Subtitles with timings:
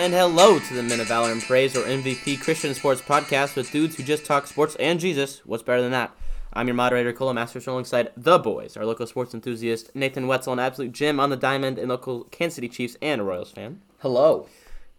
[0.00, 3.70] and hello to the Men of Valor and Praise, or MVP Christian Sports Podcast with
[3.70, 5.42] dudes who just talk sports and Jesus.
[5.44, 6.16] What's better than that?
[6.54, 10.58] I'm your moderator, Cole Masters, alongside the boys, our local sports enthusiast, Nathan Wetzel, an
[10.58, 13.82] absolute gem on the diamond, and local Kansas City Chiefs and Royals fan.
[13.98, 14.48] Hello.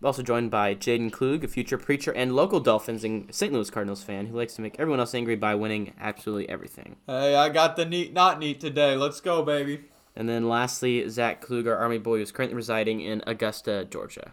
[0.04, 3.52] Also joined by Jaden Klug, a future preacher and local Dolphins and St.
[3.52, 6.98] Louis Cardinals fan who likes to make everyone else angry by winning absolutely everything.
[7.08, 8.96] Hey, I got the neat, not neat today.
[8.96, 9.86] Let's go, baby.
[10.16, 14.32] And then lastly, Zach Klug, our Army boy who's currently residing in Augusta, Georgia.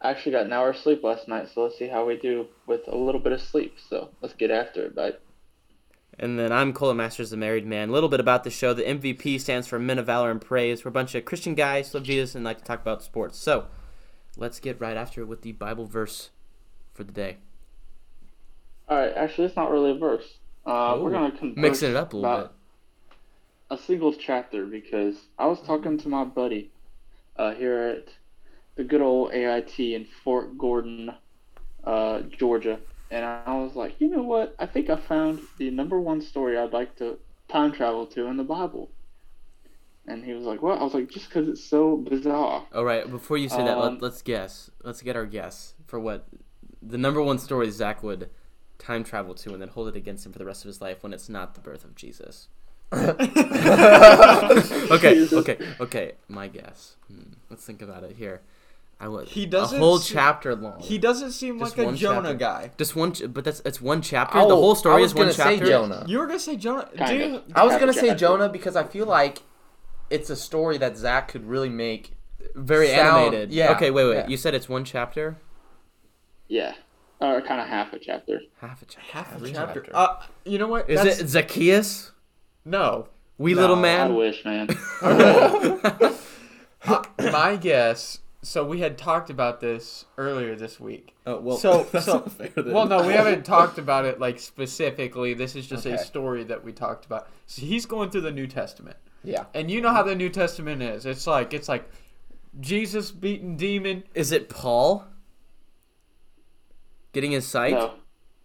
[0.00, 2.46] I actually got an hour of sleep last night, so let's see how we do
[2.66, 3.76] with a little bit of sleep.
[3.88, 5.16] So let's get after it, bud.
[6.20, 7.90] And then I'm Cole Masters, the married man.
[7.90, 8.74] A little bit about the show.
[8.74, 10.84] The MVP stands for Men of Valor and Praise.
[10.84, 13.38] We're a bunch of Christian guys, love Jesus, and like to talk about sports.
[13.38, 13.66] So
[14.36, 16.30] let's get right after it with the Bible verse
[16.92, 17.38] for the day.
[18.88, 20.38] All right, actually, it's not really a verse.
[20.64, 22.54] Uh, we're gonna converse Mixing it up a little about
[23.70, 26.70] a single chapter because I was talking to my buddy
[27.36, 28.08] uh, here at
[28.78, 31.10] the good old AIT in Fort Gordon,
[31.84, 32.78] uh, Georgia,
[33.10, 34.54] and I was like, you know what?
[34.58, 37.18] I think I found the number one story I'd like to
[37.48, 38.90] time travel to in the Bible.
[40.06, 43.10] And he was like, "What?" I was like, "Just because it's so bizarre." All right,
[43.10, 44.70] before you say that, Um, let, let's guess.
[44.82, 46.26] Let's get our guess for what
[46.80, 48.30] the number one story Zach would
[48.78, 51.02] time travel to and then hold it against him for the rest of his life
[51.02, 52.48] when it's not the birth of Jesus.
[52.92, 53.18] okay,
[55.14, 55.32] Jesus.
[55.34, 56.12] okay, okay.
[56.26, 56.96] My guess.
[57.08, 58.40] Hmm, let's think about it here.
[59.00, 60.80] I would He doesn't whole se- chapter long.
[60.80, 62.34] He doesn't seem Just like a one Jonah chapter.
[62.34, 62.70] guy.
[62.78, 64.38] Just one, ch- but that's it's one chapter.
[64.38, 65.64] Oh, the whole story I was is one gonna chapter.
[65.64, 66.04] say Jonah.
[66.08, 66.88] You were gonna say Jonah.
[66.96, 67.42] Kind Dude, of.
[67.54, 68.18] I was gonna say chapter.
[68.18, 69.42] Jonah because I feel like
[70.10, 72.14] it's a story that Zach could really make.
[72.54, 73.52] Very Sound- animated.
[73.52, 74.14] yeah, Okay, wait, wait.
[74.16, 74.26] yeah.
[74.26, 75.36] You said it's one chapter.
[76.48, 76.74] Yeah,
[77.20, 78.40] or kind of half a chapter.
[78.60, 79.10] Half a chapter.
[79.12, 79.80] half a chapter.
[79.82, 79.90] chapter.
[79.96, 80.88] Uh, you know what?
[80.90, 82.10] Is That's- it Zacchaeus?
[82.64, 83.08] no?
[83.38, 84.14] Wee No, little I man.
[84.16, 84.68] wish, man.
[86.86, 87.02] Uh,
[87.32, 88.20] my guess.
[88.40, 91.16] So we had talked about this earlier this week.
[91.26, 91.56] Oh well.
[91.56, 92.50] So- that's so- not fair.
[92.56, 95.34] Well, no, we haven't talked about it like specifically.
[95.34, 97.28] This is just a story that we talked about.
[97.46, 99.46] So he's going through the New Testament, Yeah.
[99.54, 101.04] and you know how the New Testament is.
[101.04, 101.90] It's like it's like
[102.60, 104.04] Jesus beating demon.
[104.14, 105.04] Is it Paul?
[107.12, 107.72] Getting his sight.
[107.72, 107.94] no,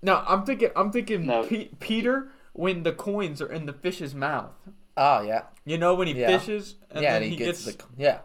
[0.01, 0.69] No, I'm thinking.
[0.75, 1.43] I'm thinking No.
[1.43, 4.53] Pe- Peter when the coins are in the fish's mouth.
[4.97, 5.43] Oh yeah.
[5.65, 6.37] You know when he Yeah.
[6.37, 8.19] fishes and yeah, then and he, he gets, gets, the yeah.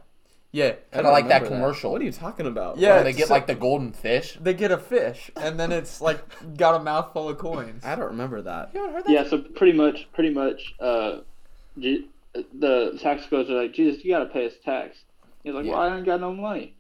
[0.53, 0.73] Yeah.
[0.93, 1.93] Kind of like that remember commercial.
[1.93, 2.79] What are you talking about?
[2.79, 4.39] Yeah, Where they get so- like the golden fish.
[4.41, 6.21] They get a fish and then it's like
[6.57, 7.85] got a mouthful of coins.
[7.85, 8.71] I don't remember that.
[8.75, 9.13] You haven't heard that?
[9.13, 11.19] Yeah, so pretty much, pretty much, uh,
[11.79, 14.97] Je- the tax collectors are like, Jesus, you got to pay us tax.
[15.45, 16.75] He's like, well, I ain't got no money.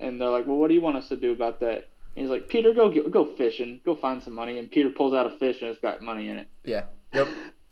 [0.00, 1.88] And they're like, well, what do you want us to do about that?
[2.16, 4.58] And he's like, Peter, go get, go fishing, go find some money.
[4.58, 6.48] And Peter pulls out a fish and it's got money in it.
[6.64, 6.84] Yeah.
[7.12, 7.28] Yep.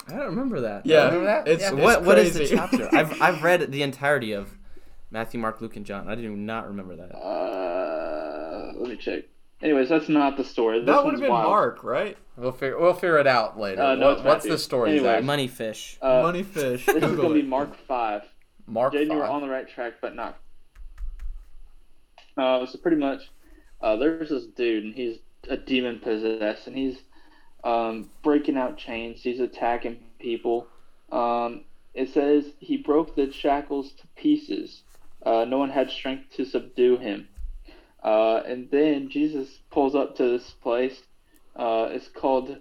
[0.08, 0.84] I don't remember that.
[0.86, 1.06] Yeah.
[1.06, 1.48] Remember that?
[1.48, 1.72] It's, Yeah.
[1.72, 2.88] it's What what is the chapter?
[2.92, 4.50] I've I've read the entirety of
[5.12, 6.08] Matthew, Mark, Luke, and John.
[6.08, 7.14] I do not remember that.
[7.14, 9.24] Uh, let me check.
[9.62, 10.78] Anyways, that's not the story.
[10.80, 11.50] This that would have been wild.
[11.50, 12.16] Mark, right?
[12.36, 13.82] We'll figure we'll figure it out later.
[13.82, 15.04] Uh, no, What- what's the story, Anyway.
[15.04, 15.24] Zach?
[15.24, 15.98] Money fish.
[16.02, 16.86] Uh, Money fish.
[16.92, 17.42] This is gonna be.
[17.42, 18.22] Mark five.
[18.66, 20.38] Mark Jaden, you were on the right track, but not.
[22.36, 23.30] Uh, so pretty much,
[23.82, 25.18] uh, there's this dude, and he's
[25.48, 26.96] a demon possessed, and he's
[27.64, 29.20] um, breaking out chains.
[29.22, 30.66] He's attacking people.
[31.10, 34.82] Um, it says he broke the shackles to pieces.
[35.24, 37.28] Uh, no one had strength to subdue him.
[38.02, 41.02] Uh, and then Jesus pulls up to this place.
[41.54, 42.56] Uh, it's called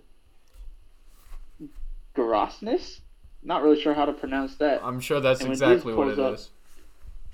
[2.15, 2.99] Gerasnes.
[3.43, 6.51] Not really sure how to pronounce that I'm sure that's exactly what it up- is.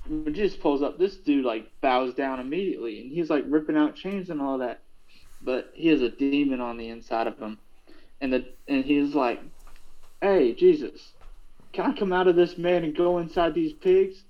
[0.06, 3.94] when Jesus pulls up, this dude like bows down immediately, and he's like ripping out
[3.94, 4.80] chains and all that.
[5.42, 7.58] But he has a demon on the inside of him,
[8.22, 9.40] and the and he's like,
[10.22, 11.12] "Hey, Jesus,
[11.72, 14.24] can I come out of this man and go inside these pigs?"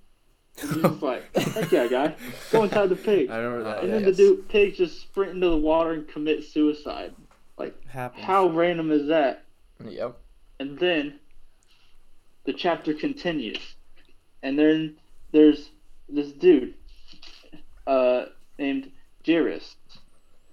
[0.62, 2.14] And Jesus like, "Heck yeah, guy,
[2.50, 3.80] go inside the pigs." I remember that.
[3.80, 3.94] And yeah.
[3.94, 7.14] then the dude pigs just sprint into the water and commit suicide.
[7.88, 8.25] Happens.
[8.25, 9.44] How random is that?
[9.84, 10.16] Yep.
[10.60, 11.19] And then
[12.44, 13.58] the chapter continues.
[14.43, 14.96] And then
[15.32, 15.70] there's
[16.08, 16.75] this dude
[17.87, 18.26] uh,
[18.58, 18.93] named
[19.26, 19.76] Jairus.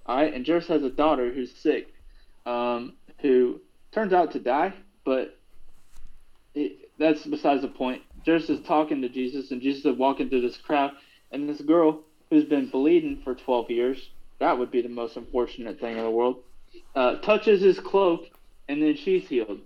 [0.08, 1.94] Alright, and Jairus has a daughter who's sick,
[2.46, 3.60] um, who
[3.92, 4.74] turns out to die,
[5.04, 5.38] but
[6.54, 8.02] it, that's besides the point.
[8.26, 10.92] Jairus is talking to Jesus, and Jesus is walking through this crowd,
[11.32, 15.80] and this girl who's been bleeding for 12 years, that would be the most unfortunate
[15.80, 16.44] thing in the world,
[16.96, 18.26] uh, touches his cloak,
[18.68, 19.60] and then she's healed.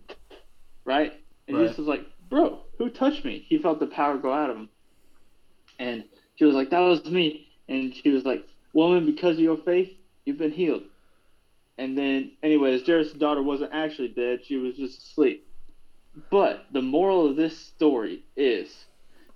[0.83, 1.13] Right?
[1.47, 1.63] And Right.
[1.63, 3.44] Jesus is like, Bro, who touched me?
[3.47, 4.69] He felt the power go out of him.
[5.79, 6.03] And
[6.35, 7.47] she was like, That was me.
[7.67, 9.89] And she was like, Woman, because of your faith,
[10.25, 10.83] you've been healed.
[11.77, 15.45] And then, anyways, Jairus' daughter wasn't actually dead, she was just asleep.
[16.30, 18.86] But the moral of this story is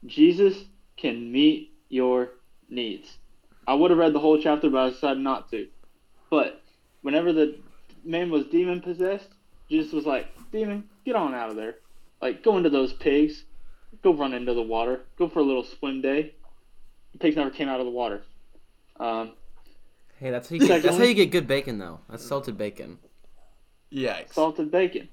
[0.05, 0.65] Jesus
[0.97, 2.31] can meet your
[2.69, 3.17] needs.
[3.67, 5.67] I would have read the whole chapter, but I decided not to.
[6.29, 6.61] But
[7.01, 7.59] whenever the
[8.03, 9.29] man was demon possessed,
[9.69, 11.75] Jesus was like, "Demon, get on out of there!
[12.21, 13.43] Like, go into those pigs,
[14.01, 16.33] go run into the water, go for a little swim day."
[17.13, 18.23] The pigs never came out of the water.
[18.99, 19.33] Um,
[20.19, 21.99] Hey, that's how you get, that's how you get good bacon though.
[22.09, 22.97] That's salted bacon.
[23.91, 24.33] Yikes.
[24.33, 25.09] salted bacon.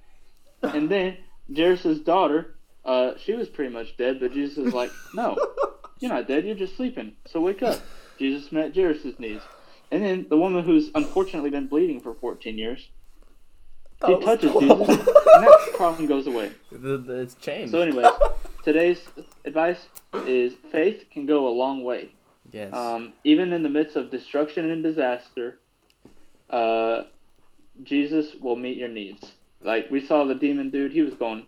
[0.62, 1.16] and then
[1.55, 2.55] Jairus' daughter,
[2.85, 5.37] uh, she was pretty much dead, but Jesus was like, "No,
[5.99, 6.44] you're not dead.
[6.44, 7.12] You're just sleeping.
[7.26, 7.81] So wake up."
[8.19, 9.43] Jesus met Jairus' needs.
[9.91, 12.88] And then the woman who's unfortunately been bleeding for 14 years,
[14.06, 16.52] she touches Jesus, and that problem goes away.
[16.70, 17.73] The, the, it's changed.
[17.73, 18.06] So, anyways,
[18.62, 19.00] today's
[19.44, 19.88] advice
[20.26, 22.11] is faith can go a long way.
[22.52, 22.73] yes.
[22.73, 25.58] Um, even in the midst of destruction and disaster,
[26.50, 27.05] uh,
[27.82, 29.32] Jesus will meet your needs.
[29.62, 31.46] Like we saw the demon dude, he was going,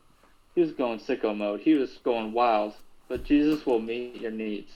[0.55, 1.61] he was going sicko mode.
[1.61, 2.75] He was going wild.
[3.09, 4.71] But Jesus will meet your needs.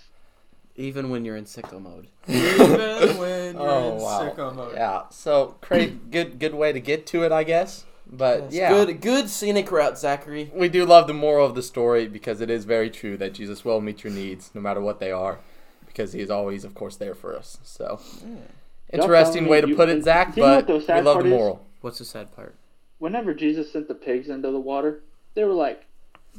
[0.76, 2.08] Even when you're in sicko mode.
[2.28, 4.20] Even when you're Oh in wow.
[4.34, 4.74] sicko mode.
[4.74, 5.02] Yeah.
[5.10, 7.84] So great, good, good way to get to it, I guess.
[8.10, 10.50] But yeah, Good, good scenic route, Zachary.
[10.54, 13.64] we do love the moral of the story because it is very true that Jesus
[13.64, 15.38] will meet your needs no matter what they are,
[15.86, 17.58] because He is always, of course, there for us.
[17.64, 17.98] So
[18.92, 20.34] interesting way to put it, Zach.
[20.34, 21.30] do you know what But we love the part is?
[21.30, 21.66] moral.
[21.80, 22.54] What's the sad part?
[22.98, 25.00] Whenever Jesus sent the pigs into the water,
[25.34, 25.84] they were like,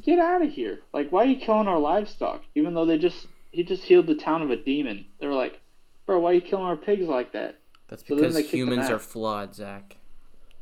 [0.02, 0.80] "Get out of here!
[0.94, 4.16] Like, why are you killing our livestock?" Even though they just he just healed the
[4.16, 5.06] town of a demon.
[5.20, 5.62] They were like,
[6.06, 7.56] "Bro, why are you killing our pigs like that?"
[7.88, 9.98] That's So because humans are flawed, Zach.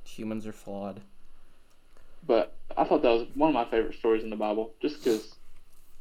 [0.03, 1.01] Humans are flawed.
[2.27, 5.35] But I thought that was one of my favorite stories in the Bible, just because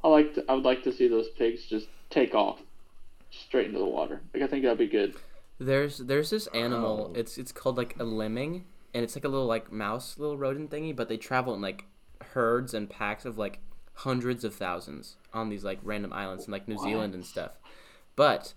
[0.02, 2.60] I like to, I would like to see those pigs just take off
[3.30, 4.20] straight into the water.
[4.32, 5.14] Like I think that'd be good.
[5.58, 7.10] There's there's this animal.
[7.10, 7.18] Oh.
[7.18, 8.64] It's it's called like a lemming,
[8.94, 10.94] and it's like a little like mouse, little rodent thingy.
[10.94, 11.84] But they travel in like
[12.32, 13.60] herds and packs of like
[13.94, 17.52] hundreds of thousands on these like random islands in like New Zealand and stuff.
[18.16, 18.54] But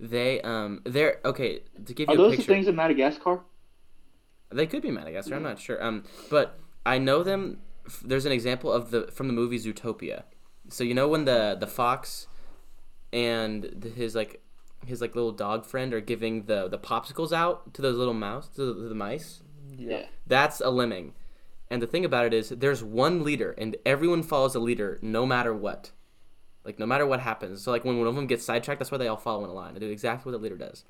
[0.00, 2.52] they um they're okay to give you Are a those the picture.
[2.52, 3.40] things in Madagascar?
[4.50, 5.34] They could be Madagascar.
[5.34, 5.82] I'm not sure.
[5.82, 7.58] Um, but I know them.
[8.04, 10.22] There's an example of the from the movie Zootopia.
[10.70, 12.26] So you know when the the fox
[13.12, 14.42] and his like
[14.86, 18.48] his like little dog friend are giving the the popsicles out to those little mouse
[18.48, 19.42] to the, to the mice.
[19.78, 20.06] Yeah.
[20.26, 21.14] That's a lemming.
[21.70, 25.24] And the thing about it is, there's one leader, and everyone follows a leader no
[25.24, 25.92] matter what.
[26.64, 27.62] Like, no matter what happens.
[27.62, 29.54] So, like, when one of them gets sidetracked, that's why they all follow in a
[29.54, 29.74] line.
[29.74, 30.84] They do exactly what the leader does.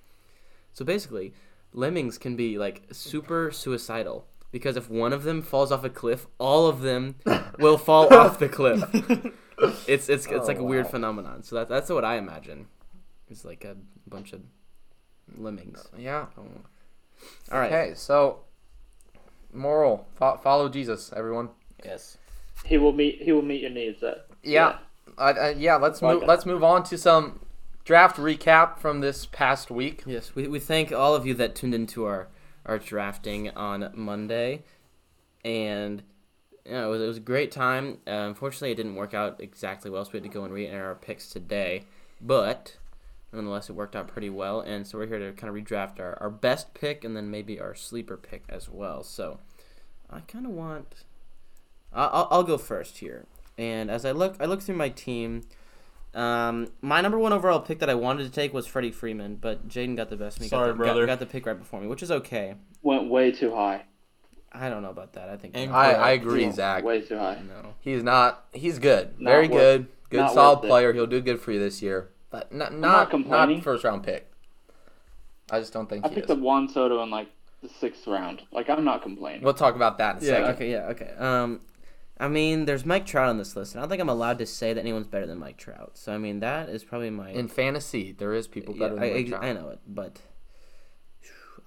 [0.73, 1.35] So, basically,
[1.73, 4.27] lemmings can be, like, super suicidal.
[4.51, 7.17] Because if one of them falls off a cliff, all of them
[7.59, 8.83] will fall off the cliff.
[9.87, 11.43] It's it's it's Oh, like a weird phenomenon.
[11.43, 12.67] So that, that's what I imagine.
[13.29, 13.77] It's like a
[14.07, 14.41] bunch of
[15.37, 15.87] lemmings.
[15.99, 16.27] Yeah.
[16.39, 16.47] Oh.
[17.53, 17.71] All right.
[17.73, 17.95] Okay.
[17.95, 18.41] So
[19.53, 21.51] moral: fo- follow Jesus, everyone.
[21.85, 22.19] Yes.
[22.65, 24.01] He will meet he will meet your needs.
[24.01, 24.79] That Yeah.
[25.17, 25.77] Uh, uh, yeah.
[25.77, 26.21] Let's Like move.
[26.23, 26.29] that.
[26.29, 27.41] Let's move on to some
[27.85, 30.03] draft recap from this past week.
[30.07, 32.29] Yes, we, we thank all of you that tuned into our,
[32.67, 34.65] our drafting on Monday.
[35.45, 36.03] And
[36.67, 37.99] you know, it, was, it was a great time.
[38.07, 40.67] Uh, unfortunately, it didn't work out exactly well, so we had to go and re
[40.67, 41.85] enter our picks today.
[42.21, 42.77] But
[43.33, 44.61] nonetheless, it worked out pretty well.
[44.61, 47.61] And so we're here to kind of redraft our, our best pick and then maybe
[47.61, 49.03] our sleeper pick as well.
[49.03, 49.41] So
[50.11, 51.05] I kind of want.
[51.93, 53.27] I'll, I'll- I'll go first here.
[53.57, 55.43] And as I look, I look through my team.
[56.15, 59.69] Um, my number one overall pick that I wanted to take was Freddie Freeman, but
[59.69, 60.49] Jaden got the best of me.
[60.49, 61.01] Sorry, got the, brother.
[61.07, 62.55] Got, got the pick right before me, which is okay.
[62.83, 63.83] went way too high.
[64.51, 65.29] I don't know about that.
[65.29, 66.83] I think I, I agree, Went Zach.
[66.83, 67.41] Way too high.
[67.47, 67.75] no.
[67.81, 68.47] He's not.
[68.55, 69.21] He's good.
[69.21, 69.87] Not Very worth- good.
[70.11, 70.69] Good, solid worth it.
[70.69, 70.93] player.
[70.95, 72.09] He'll do good for you this year.
[72.31, 74.31] But not not not not, first round pick.
[75.51, 76.33] I just don't think I he picked is.
[76.33, 77.29] up Juan Soto in like
[77.63, 78.43] the sixth round.
[78.53, 79.43] Like I'm not complaining.
[79.43, 80.33] We'll talk about that in a Yeah.
[80.33, 80.55] second.
[80.55, 80.71] Okay.
[80.71, 80.87] Yeah.
[80.89, 81.15] Okay.
[81.19, 81.61] Um,
[82.21, 84.47] I mean, there's Mike Trout on this list, and I don't think I'm allowed to
[84.47, 85.93] say that anyone's better than Mike Trout.
[85.95, 87.31] So I mean, that is probably my.
[87.31, 89.45] In fantasy, there is people better I, than I, Mike Trout.
[89.45, 90.21] I know it, but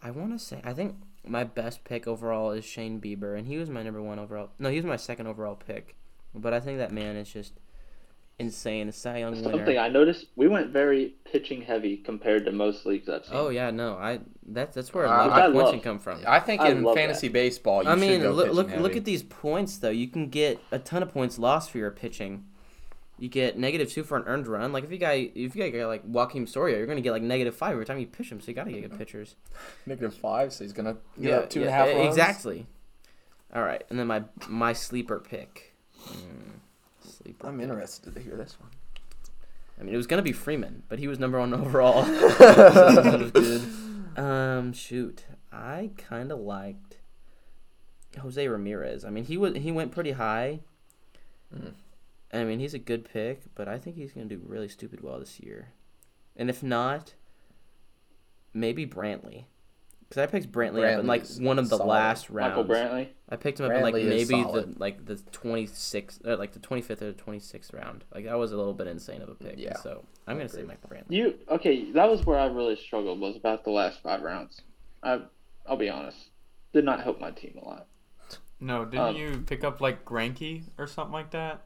[0.03, 3.57] I want to say I think my best pick overall is Shane Bieber, and he
[3.57, 4.49] was my number one overall.
[4.59, 5.95] No, he was my second overall pick,
[6.35, 7.53] but I think that man is just
[8.41, 8.89] insane.
[8.89, 9.51] A Cy Young winner.
[9.57, 13.35] Something I noticed, we went very pitching heavy compared to most leagues I've seen.
[13.35, 15.73] Oh yeah, no, I that's that's where a Uh, lot of I my points love.
[15.75, 16.21] can come from.
[16.27, 18.81] I think I in love fantasy baseball, you I should mean, go look look, heavy.
[18.81, 19.89] look at these points though.
[19.89, 22.45] You can get a ton of points lost for your pitching.
[23.19, 24.73] You get negative two for an earned run.
[24.73, 27.55] Like if you got if you got like Joakim Soria, you're gonna get like negative
[27.55, 28.41] five every time you pitch him.
[28.41, 29.35] So you gotta get good pitchers.
[29.85, 32.07] negative five, so he's gonna get Yeah, up two and a half runs.
[32.07, 32.65] exactly.
[33.53, 35.73] All right, and then my my sleeper pick.
[36.07, 36.50] Mm,
[37.07, 37.47] sleeper.
[37.47, 38.69] I'm interested to hear this one.
[39.79, 42.05] I mean, it was gonna be Freeman, but he was number one overall.
[42.05, 43.61] so that was good.
[44.17, 46.97] Um, shoot, I kind of liked
[48.19, 49.05] Jose Ramirez.
[49.05, 50.59] I mean, he was he went pretty high.
[51.55, 51.73] Mm.
[52.33, 55.19] I mean, he's a good pick, but I think he's gonna do really stupid well
[55.19, 55.69] this year.
[56.35, 57.15] And if not,
[58.53, 59.45] maybe Brantley.
[60.11, 61.89] Because I picked Brantley up in like one of the solid.
[61.89, 62.57] last rounds.
[62.57, 63.07] Michael Brantley.
[63.29, 66.59] I picked him up in like maybe the like the twenty sixth, or like the
[66.59, 68.03] twenty fifth or twenty sixth round.
[68.13, 69.55] Like that was a little bit insane of a pick.
[69.57, 69.77] Yeah.
[69.77, 71.11] So I'm gonna say Michael Brantley.
[71.11, 71.93] You okay?
[71.93, 73.21] That was where I really struggled.
[73.21, 74.59] Was about the last five rounds.
[75.01, 75.21] I,
[75.65, 76.17] I'll be honest,
[76.73, 77.87] did not help my team a lot.
[78.59, 81.61] No, didn't Um, you pick up like Greinke or something like that?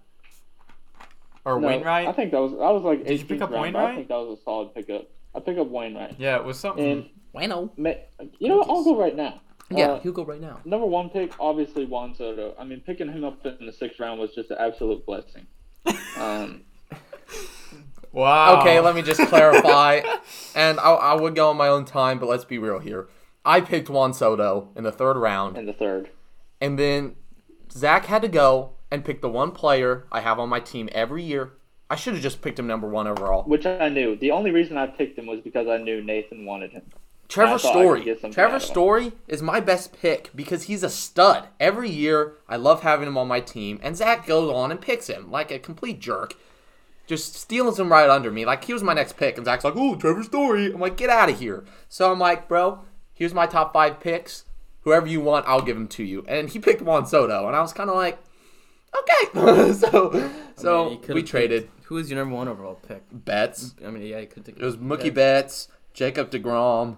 [1.46, 2.08] Or No, Wainwright?
[2.08, 4.08] I think that was that was like Did you pick up round, but I think
[4.10, 5.08] that was a solid pickup.
[5.34, 6.90] I pick up Wainwright, yeah, it was something.
[6.92, 7.72] and Bueno.
[7.78, 7.92] ma-
[8.40, 8.70] you know what?
[8.70, 9.42] I'll go right now.
[9.70, 10.60] Yeah, Uh, he'll go right now.
[10.64, 12.54] Number one pick, obviously Juan Soto.
[12.60, 15.48] I mean, picking him up in the sixth round was just an absolute blessing.
[16.20, 16.62] Um,
[18.12, 18.62] wow.
[18.62, 20.02] Okay, let me just clarify.
[20.56, 23.08] and I, I would go on my own time, but let's be real here.
[23.44, 26.10] I picked Juan Soto in the third round, in the third.
[26.62, 27.16] and then
[27.72, 31.24] Zach had to go and pick the one player I have on my team every
[31.24, 31.54] year.
[31.90, 33.44] I should have just picked him number one overall.
[33.44, 34.16] which I knew.
[34.16, 36.84] The only reason I picked him was because I knew Nathan wanted him.
[37.28, 38.04] Trevor I thought I could Story.
[38.04, 38.60] get something out Trevor.
[38.60, 41.48] Story is my best pick because he's a stud.
[41.60, 45.08] Every year, I love having him on my team, and Zach goes on and picks
[45.08, 46.36] him like a complete jerk.
[47.08, 48.46] Just steals him right under me.
[48.46, 50.72] Like, he was my next pick, and Zach's like, oh, Trevor Story.
[50.74, 51.64] I'm like, get out of here.
[51.90, 52.80] So I'm like, bro,
[53.14, 54.46] here's my top five picks.
[54.82, 56.24] Whoever you want, I'll give them to you.
[56.28, 58.18] And he picked Juan Soto, and I was kind of like,
[58.98, 59.74] okay.
[59.74, 62.76] so so I mean, you could've we picked- traded Who was your number one overall
[62.88, 63.04] pick?
[63.12, 63.76] bets.
[63.86, 64.58] I mean, yeah, you could take.
[64.58, 66.98] It It was Mookie Betts, Jacob DeGrom,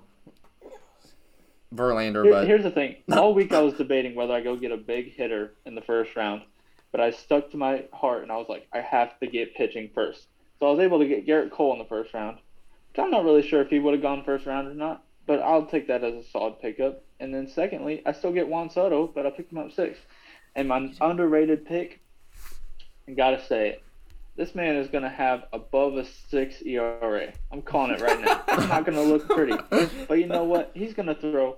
[1.74, 2.98] Verlander, Here- but here's the thing.
[3.12, 6.16] All week I was debating whether I go get a big hitter in the first
[6.16, 6.44] round,
[6.92, 9.90] but I stuck to my heart and I was like, I have to get pitching
[9.94, 10.28] first.
[10.60, 12.38] So I was able to get Gerrit Cole in the first round.
[12.90, 15.42] Which I'm not really sure if he would have gone first round or not, but
[15.42, 17.04] I'll take that as a solid pickup.
[17.20, 20.02] And then secondly, I still get Juan Soto, but I picked him up sixth.
[20.56, 22.00] And my underrated pick,
[23.08, 23.84] I gotta say it.
[24.38, 27.34] This man is gonna have above a six ERA.
[27.52, 28.42] I'm calling it right now.
[28.48, 29.58] It's not gonna look pretty.
[30.08, 30.72] But you know what?
[30.76, 31.58] He's going to throw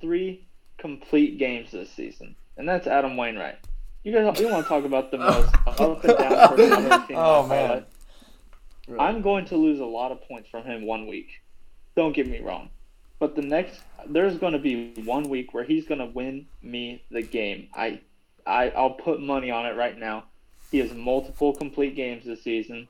[0.00, 0.46] three
[0.78, 3.56] complete games this season, and that's Adam Wainwright.
[4.04, 7.06] You guys, you want to talk about the most up and down person I've ever
[7.06, 7.70] seen in Oh, my man.
[7.70, 7.84] life?
[8.98, 11.28] I'm going to lose a lot of points from him one week.
[11.96, 12.70] Don't get me wrong,
[13.18, 17.02] but the next there's going to be one week where he's going to win me
[17.10, 17.68] the game.
[17.74, 18.00] I,
[18.46, 20.24] I, I'll put money on it right now.
[20.70, 22.88] He has multiple complete games this season.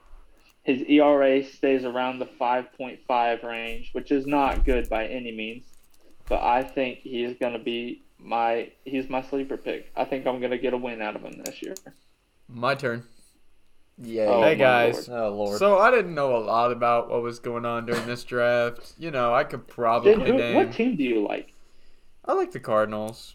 [0.63, 5.65] His ERA stays around the 5.5 range, which is not good by any means.
[6.29, 9.91] But I think he is going to be my he's my sleeper pick.
[9.97, 11.75] I think I'm going to get a win out of him this year.
[12.49, 13.05] My turn.
[13.97, 14.27] yeah.
[14.29, 15.09] Oh, Hey guys.
[15.09, 15.21] Lord.
[15.23, 15.59] Oh lord.
[15.59, 18.93] So I didn't know a lot about what was going on during this draft.
[18.99, 20.55] You know, I could probably Dude, who, name.
[20.55, 21.53] what team do you like?
[22.27, 23.35] I like the Cardinals.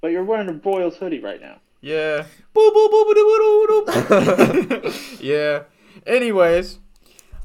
[0.00, 1.58] But you're wearing a Royals hoodie right now.
[1.80, 2.26] Yeah.
[5.20, 5.62] Yeah.
[6.06, 6.78] Anyways,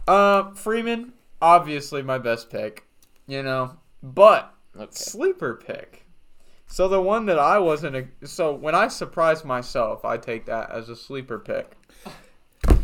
[0.07, 2.85] uh, Freeman, obviously my best pick.
[3.27, 4.87] You know, but okay.
[4.91, 6.05] sleeper pick.
[6.67, 7.95] So the one that I wasn't.
[7.95, 11.71] A, so when I surprise myself, I take that as a sleeper pick.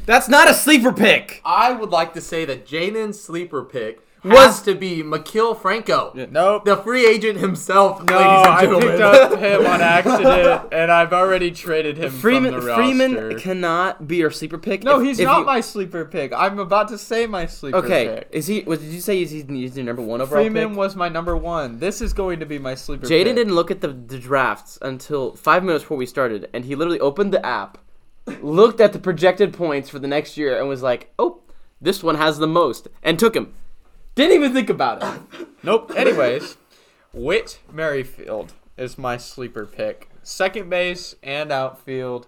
[0.05, 1.41] That's not a sleeper pick.
[1.45, 6.11] I would like to say that Jaden's sleeper pick Was- was to be Maikel Franco,
[6.31, 6.65] Nope.
[6.65, 11.13] the free agent himself, no, ladies and I picked up him on accident, and I've
[11.13, 14.83] already traded him Freeman from the Freeman cannot be your sleeper pick.
[14.83, 16.31] no, if- he's if not you- my sleeper pick.
[16.33, 18.27] I'm about to say my sleeper Okay, pick.
[18.31, 18.61] is he?
[18.61, 19.21] What did you say?
[19.21, 20.77] Is he he's your number one overall Freeman pick?
[20.77, 21.79] was my number one.
[21.79, 23.35] This is going to be my sleeper Jaden pick.
[23.35, 26.99] didn't look at the, the drafts until five minutes before we started, and he literally
[26.99, 27.77] opened the app,
[28.41, 31.39] looked at the projected points for the next year, and was like, "Oh,
[31.81, 33.53] this one has the most," and took him.
[34.17, 35.47] Didn't even think about it.
[35.63, 35.91] Nope.
[35.95, 36.55] Anyways,
[37.13, 40.09] Whit Merrifield is my sleeper pick.
[40.23, 42.27] Second base and outfield.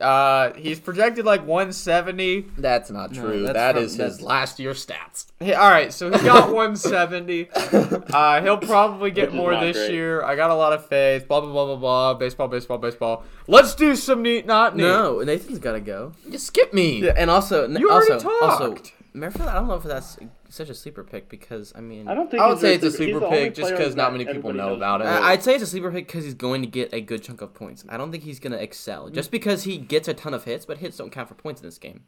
[0.00, 2.46] Uh, he's projected like 170.
[2.58, 3.42] That's not No, true.
[3.42, 5.26] that's that from- is his last year stats.
[5.40, 7.48] He, all right, so he got 170.
[8.14, 9.90] Uh, he'll probably get Which more this great.
[9.92, 10.22] year.
[10.22, 11.26] I got a lot of faith.
[11.26, 12.14] Blah blah blah blah blah.
[12.14, 13.24] Baseball, baseball, baseball.
[13.48, 14.84] Let's do some neat, not neat.
[14.84, 16.12] No, Nathan's got to go.
[16.28, 17.02] You skip me.
[17.02, 18.92] Yeah, and also, You also, already also, talked.
[19.16, 19.48] Merrifield.
[19.48, 20.18] I don't know if that's
[20.48, 22.84] such a sleeper pick because I mean, I don't think I would say your it's
[22.84, 25.04] a sleeper- sleeper pick just because not many people know about it.
[25.04, 27.40] I- I'd say it's a sleeper pick because he's going to get a good chunk
[27.40, 27.84] of points.
[27.88, 30.66] I don't think he's going to excel just because he gets a ton of hits,
[30.66, 32.02] but hits don't count for points in this game.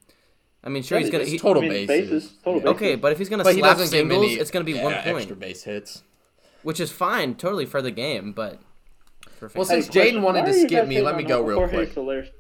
[0.65, 1.39] I mean, sure Yeah, he's going it's to.
[1.39, 2.33] total I mean, bases.
[2.43, 2.65] Total Yeah.
[2.65, 2.77] bases.
[2.77, 4.73] Okay, but if he's going to But he slap doesn't singles, many it's going to
[4.73, 6.03] be yeah, one point, extra base hits.
[6.65, 8.33] which is fine, totally for the game.
[8.33, 8.59] But
[9.55, 11.93] Well, since Hey, Jaden wanted to skip me, let me go real quick.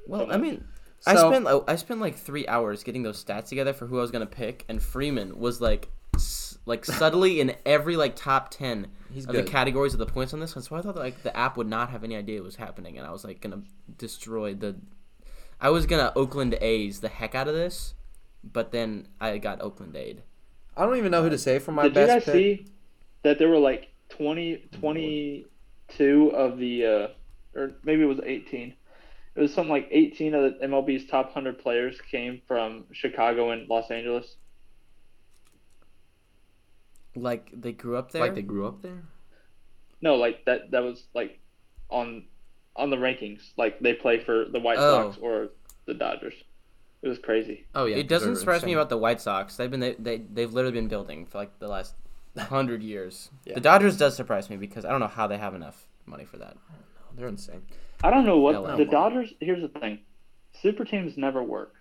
[0.08, 0.26] Well.
[0.32, 0.64] I mean,
[1.07, 4.00] I spent like, I spent like three hours getting those stats together for who I
[4.03, 5.88] was going to pick, and Freeman was like.
[6.15, 9.47] s- Like subtly in every like top ten He's of good.
[9.47, 11.69] the categories of the points on this one, so I thought like the app would
[11.69, 13.62] not have any idea it was happening, and I was like gonna
[13.99, 14.75] destroy the.
[15.61, 17.95] I was gonna Oakland A's the heck out of this,
[18.43, 20.23] but then I got Oakland Aid.
[20.76, 22.35] I don't even know who to say for my Did you guys pick.
[22.35, 22.67] see?
[23.23, 28.75] that there were like 20, 22 of the, uh, or maybe it was 18.
[29.37, 33.69] It was something like 18 of the MLB's top 100 players came from Chicago and
[33.69, 34.37] Los Angeles.
[37.14, 38.23] Like they grew up there.
[38.23, 39.02] Like they grew up there.
[40.00, 41.38] No, like that that was like
[41.90, 42.25] on
[42.75, 43.40] on the rankings.
[43.57, 45.11] Like they play for the White Oh.
[45.11, 45.49] Sox or
[45.87, 46.35] the Dodgers.
[47.02, 47.66] It was crazy.
[47.75, 47.97] Oh yeah.
[47.97, 49.57] it doesn't they're surprise me about the White Sox.
[49.57, 51.95] They've been they, they they've literally been building for like the last
[52.38, 53.31] hundred years.
[53.45, 53.55] Yeah.
[53.55, 56.38] The Dodgers does surprise me because I don't know how they have enough money for
[56.38, 56.57] that.
[57.16, 57.62] They're insane.
[58.04, 58.76] I don't know what LA.
[58.76, 59.32] the Dodgers.
[59.40, 59.99] Here's the thing:
[60.61, 61.75] super teams never work.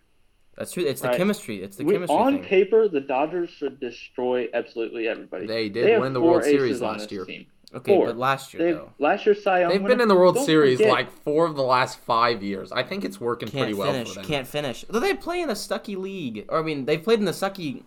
[0.55, 0.85] That's true.
[0.85, 1.61] It's the chemistry.
[1.61, 2.43] It's the We- chemistry on thing.
[2.43, 5.45] paper, the Dodgers should destroy absolutely everybody.
[5.47, 7.25] They did have win the World Series last year.
[7.25, 7.47] team.
[7.73, 8.05] okay, four.
[8.05, 10.37] but last year They've though, last year's Cy Young They've winner- been in the World
[10.39, 12.71] Series forget- like four of the last five years.
[12.71, 14.09] I think it's working can't pretty well finish.
[14.09, 14.25] for them.
[14.25, 14.85] Can't finish.
[14.89, 17.83] Though they play in a sucky league, or I mean, they've played in the sucky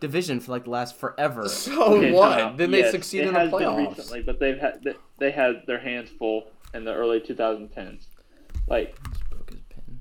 [0.00, 1.48] division for like the last forever.
[1.48, 2.30] So Okay, what?
[2.30, 2.56] time out.
[2.56, 3.88] Then they Yes, succeed it in the has been playoffs.
[3.98, 8.06] recently, but they've had they- they had their hands full in the early 2010s.
[8.66, 8.96] Like
[9.30, 10.00] Broke his pen.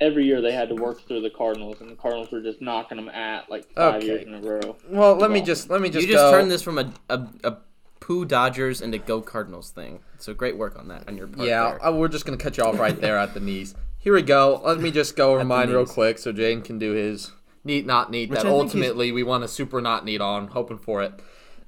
[0.00, 2.96] every year, they had to work through the Cardinals, and the Cardinals were just knocking
[2.96, 4.06] them at like five Okay.
[4.06, 4.76] years in a row.
[4.88, 6.30] Well, let me just let me just you just go.
[6.32, 7.56] turned this from a a, a
[8.00, 10.00] poo Dodgers into go Cardinals thing.
[10.18, 11.46] So great work on that on your part.
[11.46, 11.86] Yeah, there.
[11.86, 13.74] uh, we're just gonna cut you off right there at the knees.
[13.98, 14.62] Here we go.
[14.64, 17.32] Let me just go over mine real quick so Jane can do his
[17.64, 18.30] neat, not neat.
[18.30, 20.48] Which that I ultimately we want a super not neat on.
[20.48, 21.12] Hoping for it.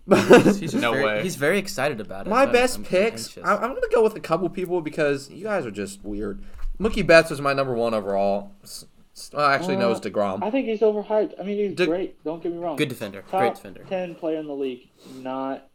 [0.09, 1.23] He's just No very, way.
[1.23, 2.31] He's very excited about it.
[2.31, 3.37] My so best I'm picks.
[3.39, 6.43] I, I'm gonna go with a couple people because you guys are just weird.
[6.81, 8.53] Mookie Betts was my number one overall.
[8.63, 8.85] S-
[9.17, 10.43] s- Well, actually, no, it's Uh, Degrom.
[10.43, 11.35] I think he's overhyped.
[11.41, 12.23] I mean, he's De- great.
[12.25, 12.77] Don't get me wrong.
[12.77, 13.23] Good defender.
[13.23, 13.85] Top Great defender.
[13.89, 14.89] ten player in the league.
[15.17, 15.69] Not.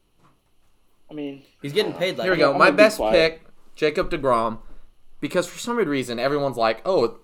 [1.11, 2.53] I mean, He's getting paid like Here we go.
[2.53, 3.43] I'm My gonna be best pick,
[3.75, 4.59] Jacob Degrom,
[5.19, 7.19] because for some weird reason everyone's like, "Oh,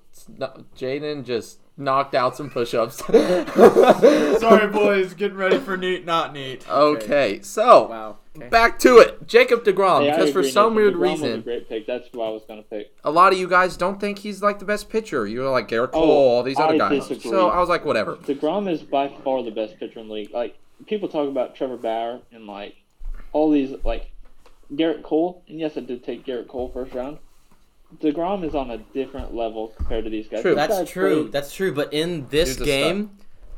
[0.78, 2.98] Jaden just knocked out some push-ups."
[4.40, 5.14] Sorry, boys.
[5.14, 6.70] Getting ready for neat, not neat.
[6.70, 8.18] Okay, so Wow.
[8.38, 8.48] Okay.
[8.50, 11.68] back to it, Jacob Degrom, hey, because for some weird DeGrom was a reason, great
[11.68, 11.88] pick.
[11.88, 12.94] That's who I was gonna pick.
[13.04, 15.26] a lot of you guys don't think he's like the best pitcher.
[15.28, 17.08] You're like Gerrit oh, Cole, Oh, all these other I guys.
[17.08, 17.32] disagree.
[17.32, 18.16] So I was like, whatever.
[18.18, 20.32] Degrom is by far the best pitcher in the league.
[20.32, 22.76] Like people talk about Trevor Bauer and like
[23.34, 24.12] all these like
[24.74, 27.18] Gerrit Cole, and yes, I did take Gerrit Cole first round.
[27.98, 30.42] Degrom is on a different level compared to these guys.
[30.44, 30.56] True.
[30.56, 31.22] This That's guy true.
[31.24, 31.74] played- That's true.
[31.74, 33.12] But in this Dude's a game,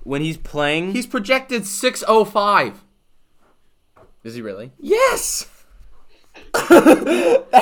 [0.03, 2.83] when he's playing, He's projected 605.
[4.23, 4.71] is he really?
[4.79, 5.47] Yes.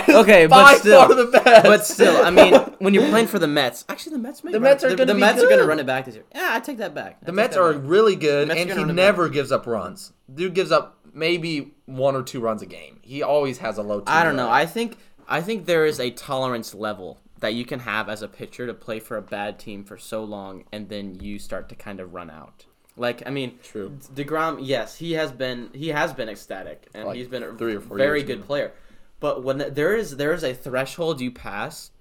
[0.09, 1.63] Okay, but still, far the best.
[1.63, 4.59] but still, I mean, when you're playing for the Mets, actually, the Mets may The
[4.59, 6.23] run- Mets are the, gonna the be Mets are gonna run it back this year.
[6.33, 7.17] Yeah, I take that back.
[7.21, 7.81] I The Mets are back.
[7.85, 10.13] really good, and he run it never gives up runs.
[10.33, 12.99] Dude gives up maybe one or two runs a game.
[13.01, 14.03] He always has a low.
[14.07, 14.49] I don't know.
[14.49, 14.97] I think
[15.29, 18.73] I think there is a tolerance level that you can have as a pitcher to
[18.73, 22.13] play for a bad team for so long, and then you start to kind of
[22.13, 22.65] run out.
[22.97, 23.97] Like I mean, True.
[24.13, 27.75] Degrom, yes, he has been he has been ecstatic, and Like he's been a three
[27.75, 28.73] or four very good player.
[29.19, 31.91] But when there is there is a threshold you pass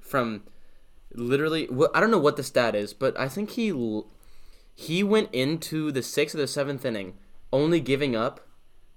[0.00, 0.42] from
[1.14, 3.72] literally, I don't know what the stat is, but I think he
[4.74, 7.14] he went into the sixth or the seventh inning
[7.52, 8.46] only giving up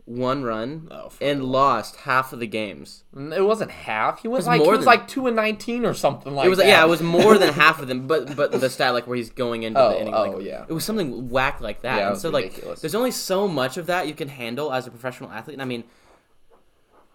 [0.06, 3.04] one run Oh, and lost half of the games.
[3.16, 4.22] It wasn't half.
[4.22, 6.50] He was, was like he was than- like two and nineteen or something like it
[6.50, 6.68] was that.
[6.68, 9.32] yeah, it was more than half of them, but but the stat like where he's
[9.32, 10.66] going into Oh, the inning, oh, like, yeah.
[10.68, 11.98] it was something whack like that.
[11.98, 12.82] Yeah, and so like, ridiculous.
[12.82, 15.56] there's only so much of that you can handle as a professional athlete.
[15.56, 15.84] And I mean,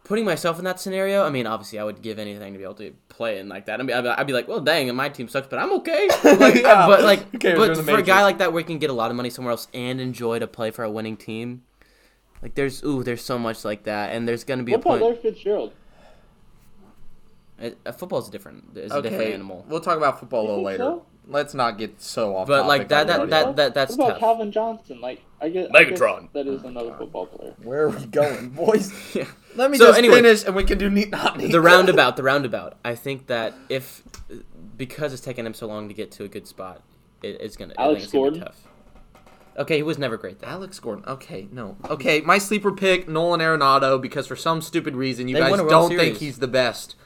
[0.03, 2.75] putting myself in that scenario, I mean, obviously, I would give anything to be able
[2.75, 3.79] to play in like that.
[3.79, 6.09] I mean, I'd be, I'd be like, well, dang, my team sucks, but I'm okay.
[6.25, 6.89] Like, Yeah.
[6.89, 9.11] But like, Who but for a guy like that, where you can get a lot
[9.11, 11.63] of money somewhere else and enjoy to play for a winning team.
[12.43, 15.03] Like there's ooh, there's so much like that, and there's gonna be What a point.
[15.03, 15.73] about Fitzgerald?
[17.59, 18.65] It, uh, football's different.
[18.75, 19.67] It's a different animal.
[19.69, 20.79] We'll talk about football a little later.
[20.79, 21.07] so?
[21.29, 22.49] Let's not get so off.
[22.49, 24.21] But, like, that- that- that- that- that's what about tough.
[24.21, 25.01] Calvin Johnson?
[25.01, 26.33] Like I guess, I guess Megatron.
[26.33, 27.55] that is another football player.
[27.63, 28.91] Where are we going, boys?
[29.15, 29.27] Yeah.
[29.55, 31.53] Let me So, just anyway, finish, and we can do neat not neat.
[31.53, 32.79] the roundabout, the roundabout.
[32.85, 34.03] I think that if
[34.79, 36.83] because it's taken him so long to get to a good spot,
[37.23, 37.75] it, it's gonna.
[37.77, 38.53] Alex think it's gonna be Gordon?
[38.55, 38.67] tough.
[39.59, 40.47] Okay, he was never great though.
[40.47, 41.05] Alex Gordon.
[41.07, 41.77] Okay, no.
[41.89, 45.61] Okay, my sleeper pick, Nolan Arenado, because for some stupid reason you They guys won
[45.61, 46.21] a World don't think Series.
[46.21, 46.97] he's the best.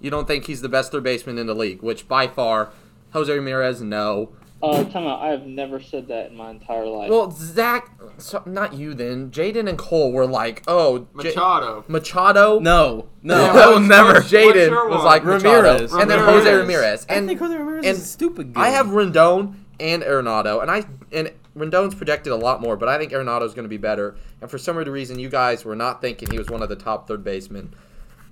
[0.00, 2.70] You don't think he's the best third baseman in the league, which by far,
[3.12, 4.30] Jose Ramirez, no.
[4.62, 5.20] Uh, time out.
[5.20, 7.10] I have never said that in my entire life.
[7.10, 9.30] Well, Zach, so, not you then.
[9.30, 11.84] Jaden and Cole were like, oh, J- Machado.
[11.86, 12.58] Machado.
[12.60, 14.20] No, no, No, I will never.
[14.20, 15.04] Jaden your was one?
[15.04, 15.92] like Ramirez.
[15.92, 16.44] Machado, and then Ramirez.
[16.44, 17.06] Jose Ramirez.
[17.10, 18.60] I And think Jose Ramirez and is stupid good.
[18.60, 22.98] I have Rendon and Arenado, and I and Rendon's projected a lot more, but I
[22.98, 24.16] think Arenado's going to be better.
[24.40, 26.76] And for some weird reason, you guys were not thinking he was one of the
[26.76, 27.70] top third basemen.
[27.72, 27.76] hey,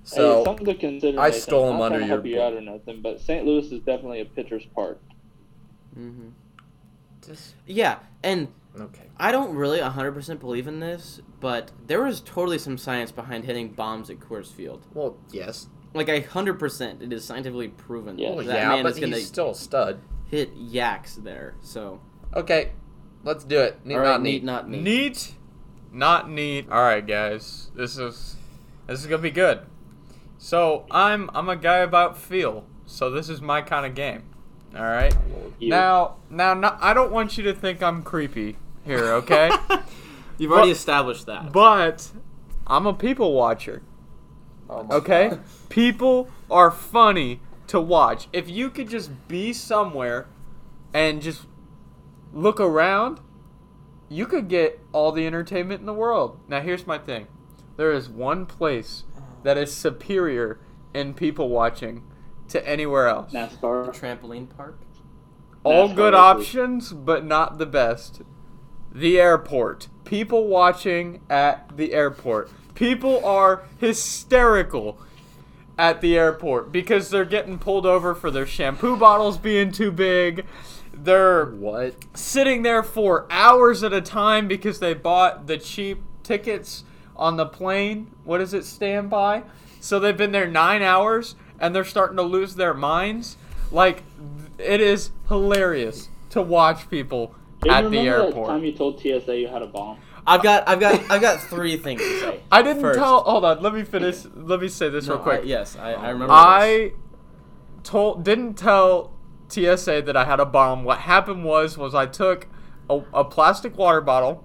[0.03, 1.19] So something to consider.
[1.19, 1.41] I Nathan.
[1.41, 3.45] stole him I'm not under your help you out or nothing, but St.
[3.45, 4.99] Louis is definitely a pitcher's park.
[5.93, 6.29] hmm
[7.65, 9.03] Yeah, and Okay.
[9.17, 13.69] I don't really 100% believe in this, but there was totally some science behind hitting
[13.69, 14.85] bombs at Coors Field.
[14.95, 15.67] Well, yes.
[15.93, 18.29] Like a hundred percent, it is scientifically proven Yeah.
[18.29, 19.99] that Well, yeah, man but is gonna he's still a stud.
[20.31, 21.53] hit yaks there.
[21.61, 22.01] So,
[22.35, 22.71] Okay,
[23.23, 23.79] let's do it.
[23.85, 24.43] Neat, all right, not neat, neat.
[24.43, 24.81] not neat.
[24.83, 25.33] Neat,
[25.91, 26.69] not neat.
[26.71, 28.35] All right, guys, this is
[28.87, 29.61] this is gonna be good.
[30.37, 32.65] So I'm I'm a guy about feel.
[32.85, 34.23] So this is my kind of game.
[34.75, 35.15] All right.
[35.61, 39.49] Now now no, I don't want you to think I'm creepy here, okay?
[40.37, 41.51] You've already But- established that.
[41.53, 42.09] but
[42.67, 43.81] I'm a people watcher.
[44.69, 45.29] Oh Okay?
[45.29, 45.41] God.
[45.69, 48.27] People are funny to watch.
[48.33, 50.27] If you could just be somewhere
[50.93, 51.41] and just
[52.33, 53.19] look around,
[54.09, 56.39] you could get all the entertainment in the world.
[56.47, 57.27] Now, here's my thing
[57.77, 59.03] there is one place
[59.43, 60.59] that is superior
[60.93, 62.03] in people watching
[62.49, 63.31] to anywhere else.
[63.33, 63.93] NASCAR.
[63.93, 64.79] Trampoline park.
[65.63, 68.21] All NASCAR good options, but not the best.
[68.91, 69.87] The airport.
[70.03, 72.51] People watching at the airport.
[72.75, 74.99] People are hysterical
[75.77, 80.45] at the airport because they're getting pulled over for their shampoo bottles being too big.
[81.03, 81.95] They're What?
[82.13, 86.83] sitting there for hours at a time because they bought the cheap tickets
[87.15, 88.11] on the plane.
[88.23, 89.43] What does it stand by?
[89.79, 93.37] So they've been there nine hours and they're starting to lose their minds.
[93.71, 94.03] Like,
[94.57, 98.47] it is hilarious to watch people Do you at the remember that airport.
[98.49, 99.97] time you told TSA you had a bomb?
[100.25, 102.39] I've got, I've got, I've got three things to say.
[102.51, 103.23] I didn't First- tell.
[103.23, 104.23] Hold on, let me finish.
[104.35, 105.41] Let me say this No, real quick.
[105.41, 106.27] I- yes, I, I remember.
[106.27, 106.31] this.
[106.33, 106.91] I
[107.83, 109.11] told didn't tell
[109.53, 110.83] TSA that I had a bomb.
[110.83, 112.47] What happened was was I took
[112.89, 114.43] a, a plastic water bottle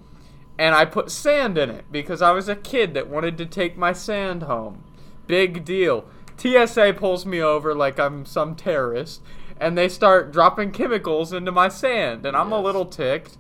[0.59, 3.77] and I put sand in it because I was a kid that wanted to take
[3.77, 4.85] my sand home.
[5.27, 6.05] Big deal.
[6.37, 9.23] TSA pulls me over like I'm some terrorist
[9.61, 13.37] and they start dropping chemicals into my sand and I'm a little ticked.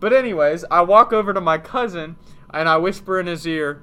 [0.00, 2.16] But anyways, I walk over to my cousin
[2.52, 3.82] and I whisper in his ear,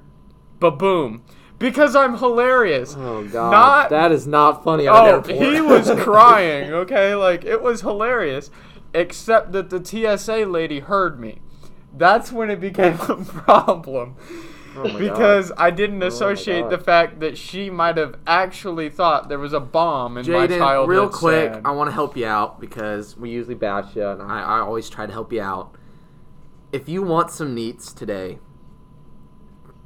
[0.58, 1.22] "Ba-boom."
[1.58, 2.94] Because I'm hilarious.
[2.98, 3.50] Oh god.
[3.50, 7.14] Not that is not funny Oh, he was crying, okay?
[7.14, 8.50] Like, it was hilarious.
[8.92, 11.40] Except that the TSA lady heard me.
[11.96, 14.16] That's when it became a problem.
[14.76, 14.98] Oh my God.
[14.98, 16.70] because I didn't oh, associate God.
[16.70, 20.58] the fact that she might have actually thought there was a bomb in my Jaden,
[20.58, 21.66] childhood real quick, sand.
[21.66, 24.90] I want to help you out because we usually bash you, and I, I always
[24.90, 25.74] try to help you out.
[26.72, 28.38] If you want some neats today,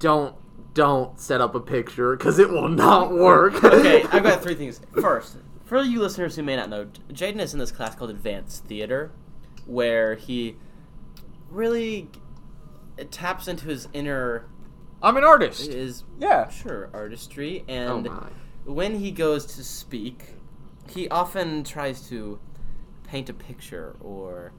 [0.00, 0.34] don't
[0.74, 3.62] don't set up a picture because it will not work.
[3.64, 4.80] okay, I've got three things.
[5.00, 8.64] First, for you listeners who may not know, Jaden is in this class called Advanced
[8.64, 9.12] Theater,
[9.66, 10.56] where he
[11.50, 12.08] really
[13.10, 14.46] taps into his inner,
[15.02, 15.68] I'm an artist.
[15.68, 16.48] Is Yeah.
[16.48, 18.28] sure artistry, Oh and my.
[18.64, 20.34] when he goes to speak,
[20.88, 22.38] he often tries to
[23.04, 24.52] paint a picture or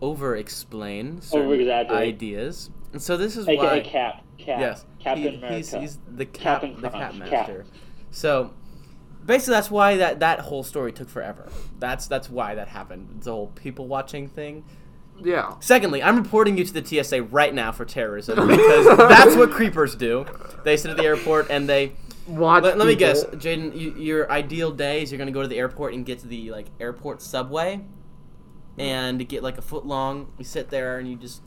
[0.00, 1.98] over-explain certain Over-exaggerate.
[2.00, 2.70] ideas.
[2.92, 4.22] And so this is AKA why Cap.
[4.38, 4.60] Cap.
[4.60, 5.56] yes, Captain he- America.
[5.56, 7.64] He's, he's the cap, Captain the cap Crunch, master.
[8.10, 8.52] So
[9.24, 11.48] basically, that's why that that whole story took forever.
[11.78, 13.22] That's that's why that happened.
[13.22, 14.64] The whole people watching thing.
[15.22, 15.54] Yeah.
[15.60, 19.94] Secondly, I'm reporting you to the TSA right now for terrorism because that's what creepers
[19.94, 20.26] do.
[20.64, 21.92] They sit at the airport and they.
[22.26, 22.64] Watch.
[22.64, 23.76] Let, let me guess, Jaden.
[23.76, 26.50] You, your ideal day is you're gonna go to the airport and get to the
[26.50, 27.80] like airport subway,
[28.78, 30.32] and get like a foot long.
[30.36, 31.40] You sit there and you just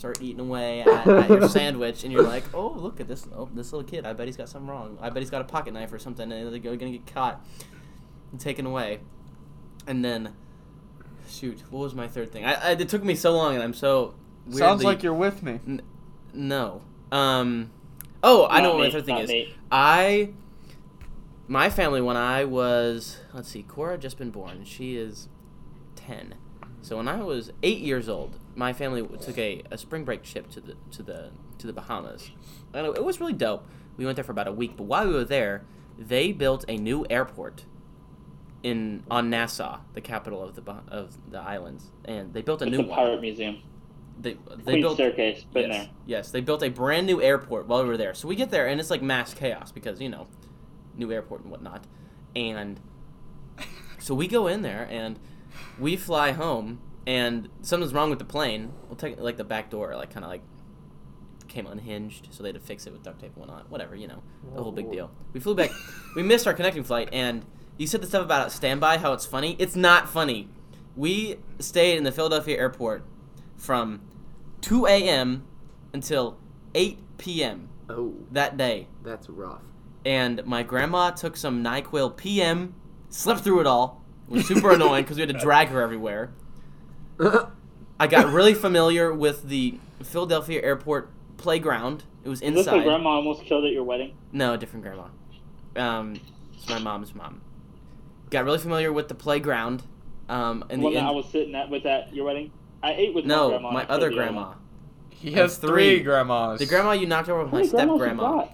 [0.00, 3.48] start eating away at, at your sandwich, and you're like, oh look at this, oh
[3.54, 4.04] this little kid.
[4.06, 4.98] I bet he's got something wrong.
[5.00, 7.44] I bet he's got a pocket knife or something, and they're gonna get caught
[8.32, 9.00] and taken away.
[9.86, 10.34] And then,
[11.28, 12.44] shoot, what was my third thing?
[12.44, 14.14] I, I it took me so long, and I'm so.
[14.46, 14.58] Weird.
[14.58, 15.60] Sounds like you're with me.
[16.32, 16.82] no.
[17.12, 17.70] Um.
[18.22, 19.30] Oh, I Not know what my third thing not is.
[19.30, 19.54] me.
[19.70, 20.30] I,
[21.48, 24.64] my family when I was let's see, Cora had just been born.
[24.64, 25.28] She is
[25.94, 26.34] ten.
[26.82, 30.50] So when I was eight years old, my family took a, a spring break trip
[30.50, 32.30] to the to the to the Bahamas,
[32.74, 33.66] and it, it was really dope.
[33.96, 35.64] We went there for about a week, but while we were there,
[35.98, 37.64] they built a new airport
[38.62, 42.76] in on Nassau, the capital of the of the islands, and they built a It's
[42.76, 42.96] new a one.
[42.96, 43.62] pirate museum.
[44.20, 45.44] They they Queen built Staircase.
[45.44, 45.90] Been yes, there.
[46.06, 48.12] Yes, they built a brand new airport while we were there.
[48.12, 50.28] So we get there and it's like mass chaos because you know,
[50.94, 51.86] new airport and whatnot,
[52.36, 52.78] and
[53.98, 55.18] so we go in there and
[55.78, 58.72] we fly home and something's wrong with the plane.
[58.88, 60.42] We'll take like the back door like kind of like
[61.48, 63.70] came unhinged, so they had to fix it with duct tape and whatnot.
[63.70, 64.22] Whatever, you know,
[64.54, 65.10] the whole big deal.
[65.32, 65.70] We flew back.
[66.16, 67.44] we missed our connecting flight and.
[67.78, 69.56] You said the stuff about standby, how it's funny.
[69.58, 70.50] It's not funny.
[70.96, 73.06] We stayed in the Philadelphia airport
[73.56, 74.02] from
[74.60, 75.44] 2 a.m.
[75.94, 76.38] until
[76.74, 77.70] 8 p.m.
[77.88, 78.88] Oh, that day.
[79.02, 79.62] that's rough.
[80.04, 82.74] And my grandma took some NyQuil PM,
[83.08, 84.04] slept through it all.
[84.28, 86.32] It was super annoying because we had to drag her everywhere.
[87.98, 92.04] I got really familiar with the Philadelphia Airport playground.
[92.24, 92.84] It was Is this the inside.
[92.84, 94.14] grandma almost killed at your wedding?
[94.32, 95.06] No, a different grandma.
[95.76, 96.20] Um,
[96.54, 97.40] it's my mom's mom.
[98.30, 99.82] Got really familiar with the playground.
[100.28, 102.52] Um, and The the one that I was sitting at with at your wedding?
[102.82, 103.70] I ate with my no, grandma.
[103.72, 104.52] my other grandma.
[105.10, 106.00] He has three, three.
[106.00, 106.58] grandmas.
[106.60, 108.46] The grandma you knocked over was my step grandma.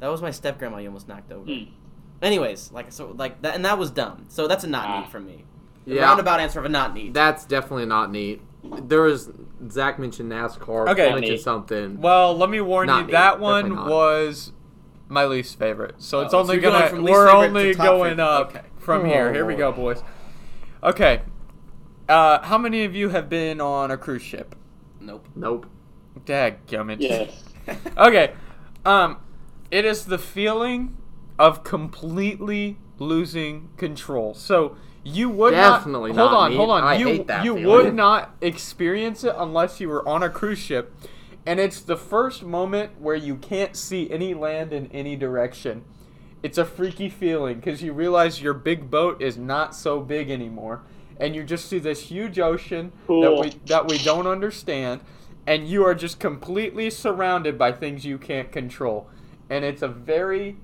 [0.00, 1.44] That was my step grandma you almost knocked over.
[1.44, 1.64] Hmm.
[2.22, 4.24] Anyways, like so, like that, and that was dumb.
[4.28, 5.00] So that's a not Ah.
[5.00, 5.44] neat for me.
[5.88, 6.02] The Yeah.
[6.02, 7.14] roundabout answer of a not neat.
[7.14, 8.42] That's definitely not neat.
[8.82, 9.30] There was
[9.70, 10.88] Zach mentioned NASCAR.
[10.90, 11.08] Okay.
[11.08, 12.00] Paul mentioned something.
[12.00, 13.06] Well, let me warn Not you.
[13.06, 13.12] neat.
[13.12, 13.88] That one not.
[13.88, 14.52] was
[15.08, 15.94] my least favorite.
[15.98, 16.88] So it's Oh, so only you're going gonna.
[16.90, 18.22] from least we're favorite only to top going favorite.
[18.24, 18.60] up Okay.
[18.78, 19.32] from Oh, here.
[19.32, 20.02] Here we go, boys.
[20.82, 21.22] Okay.
[22.08, 24.54] Uh, how many of you have been on a cruise ship?
[25.00, 25.26] Nope.
[25.34, 25.66] Nope.
[26.26, 26.96] Dadgummit.
[27.00, 27.44] Yes.
[27.98, 28.32] okay.
[28.84, 29.16] Um,
[29.70, 30.96] it is the feeling
[31.38, 34.34] of completely losing control.
[34.34, 34.76] So
[35.08, 36.18] you would Definitely not.
[36.20, 36.56] Hold not on, me.
[36.56, 36.84] hold on.
[36.84, 37.66] I you hate that you feeling.
[37.66, 40.94] would not experience it unless you were on a cruise ship,
[41.46, 45.84] and it's the first moment where you can't see any land in any direction.
[46.42, 50.82] It's a freaky feeling because you realize your big boat is not so big anymore,
[51.18, 53.60] and you just see this huge ocean that we oh.
[53.66, 55.00] that we don't understand,
[55.46, 59.08] and you are just completely surrounded by things you can't control,
[59.48, 60.58] and it's a very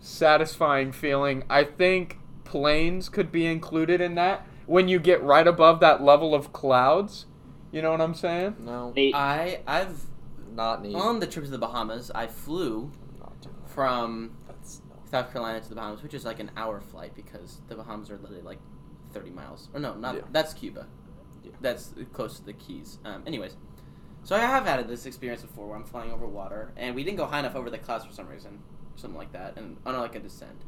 [0.00, 1.44] satisfying feeling.
[1.50, 2.19] I think
[2.50, 7.26] planes could be included in that when you get right above that level of clouds.
[7.70, 8.56] You know what I'm saying?
[8.58, 8.92] No.
[9.14, 10.06] I I've
[10.52, 10.96] Not neat.
[10.96, 12.10] on the trip to the Bahamas.
[12.12, 13.70] I flew Not doing that.
[13.70, 14.32] from
[15.08, 18.18] South Carolina to the Bahamas, which is like an hour flight because the Bahamas are
[18.18, 18.58] literally like
[19.12, 19.68] 30 miles.
[19.72, 20.20] Or no, not Yeah.
[20.32, 20.88] that's Cuba.
[21.44, 21.52] Yeah.
[21.60, 22.98] That's close to the Keys.
[23.04, 23.56] Um, anyways,
[24.24, 27.16] so I have had this experience before where I'm flying over water, and we didn't
[27.18, 28.58] go high enough over the clouds for some reason,
[28.96, 30.64] something like that, and on like a descent.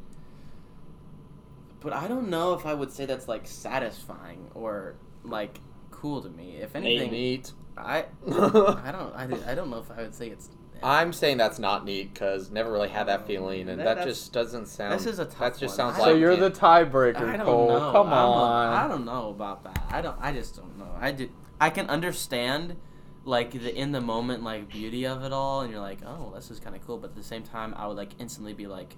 [1.83, 5.59] But I don't know if I would say that's like satisfying or like
[5.91, 6.57] cool to me.
[6.57, 7.53] If anything, neat.
[7.77, 10.51] I I don't I, I don't know if I would say it's.
[10.85, 14.33] I'm saying that's not neat because never really had that feeling, and That- that, just
[14.33, 14.93] doesn't sound.
[14.93, 15.95] this is a tough That just one.
[15.95, 16.41] sounds I- So you're it.
[16.41, 17.69] the tiebreaker, I don't Cole.
[17.69, 17.93] know.
[17.93, 18.73] Come I don't- on.
[18.75, 19.81] I don't know about that.
[19.91, 20.17] I don't.
[20.21, 20.89] I just don't know.
[21.01, 21.31] I did.
[21.61, 22.77] I can understand,
[23.25, 26.51] like the in the moment like beauty of it all, and you're like, oh, this
[26.51, 26.99] is kind of cool.
[26.99, 28.97] But at the same time, I would like instantly be like,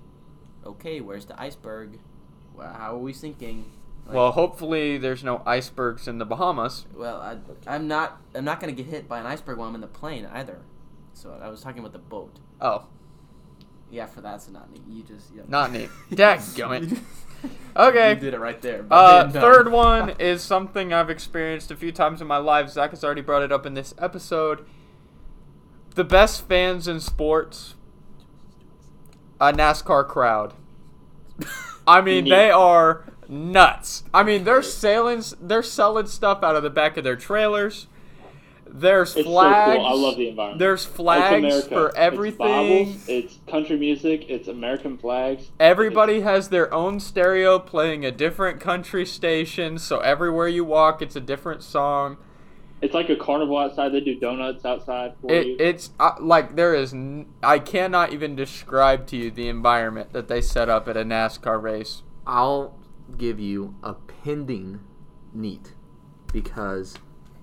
[0.64, 1.98] okay, where's the iceberg?
[2.58, 3.70] How are we sinking?
[4.06, 6.86] Like, Well, hopefully there's no icebergs in the Bahamas.
[6.94, 8.20] well, I, I'm not.
[8.34, 10.60] I'm not gonna get hit by an iceberg while I'm in the plane either.
[11.14, 12.38] So I was talking about the boat.
[12.60, 12.86] Oh,
[13.90, 14.82] Yeah, for that's not neat.
[14.88, 15.42] You just yeah.
[15.48, 15.88] not neat.
[16.10, 16.98] Dadgummit.
[17.76, 18.14] Okay.
[18.14, 18.86] You did it right there.
[18.90, 22.70] Uh, third one is something I've experienced a few times in my life.
[22.70, 24.64] Zach has already brought it up in this episode.
[25.94, 27.74] The best fans in sports,
[29.40, 30.54] a NASCAR crowd.
[31.86, 34.04] I mean, they are nuts.
[34.12, 37.86] I mean, they're sailing, they're selling stuff out of the back of their trailers.
[38.66, 39.72] There's It's flags.
[39.72, 39.86] so cool.
[39.86, 40.58] I love the environment.
[40.58, 42.38] There's flags for It's everything.
[42.38, 44.26] Bibles, It's, country music.
[44.28, 45.50] It's American flags.
[45.60, 51.14] Everybody has their own stereo playing a different country station, so everywhere you walk, it's
[51.14, 52.16] a different song.
[52.84, 53.92] It's like a carnival outside.
[53.94, 55.56] They do donuts outside for you.
[55.58, 56.92] It's uh, like there is.
[56.92, 61.02] N- I cannot even describe to you the environment that they set up at a
[61.02, 62.02] NASCAR race.
[62.26, 62.78] I'll
[63.16, 64.80] give you a pending
[65.32, 65.72] neat
[66.30, 66.96] because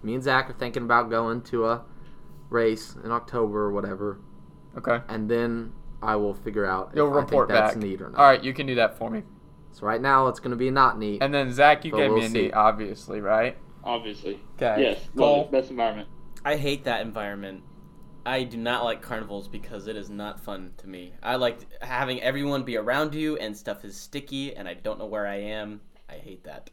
[0.03, 1.85] me and Zach are thinking about going to a
[2.51, 4.19] race in October or whatever,
[4.77, 5.73] Okay, and then
[6.03, 7.83] I will figure out you'll if report I think that's back.
[7.83, 8.19] neat or not.
[8.19, 9.23] All right, you can do that for me.
[9.71, 11.23] So right now it's going to be not neat.
[11.23, 12.41] And then Zach, you But gave we'll me a see.
[12.43, 13.57] neat, obviously, right?
[13.83, 14.39] Obviously.
[14.55, 14.81] Okay.
[14.83, 14.99] Yes.
[15.17, 15.37] Cole.
[15.37, 15.51] Love it.
[15.51, 16.07] Best environment.
[16.45, 17.63] I hate that environment.
[18.25, 21.13] I do not like carnivals because it is not fun to me.
[21.23, 25.07] I like having everyone be around you and stuff is sticky and I don't know
[25.07, 25.81] where I am.
[26.07, 26.69] I hate that.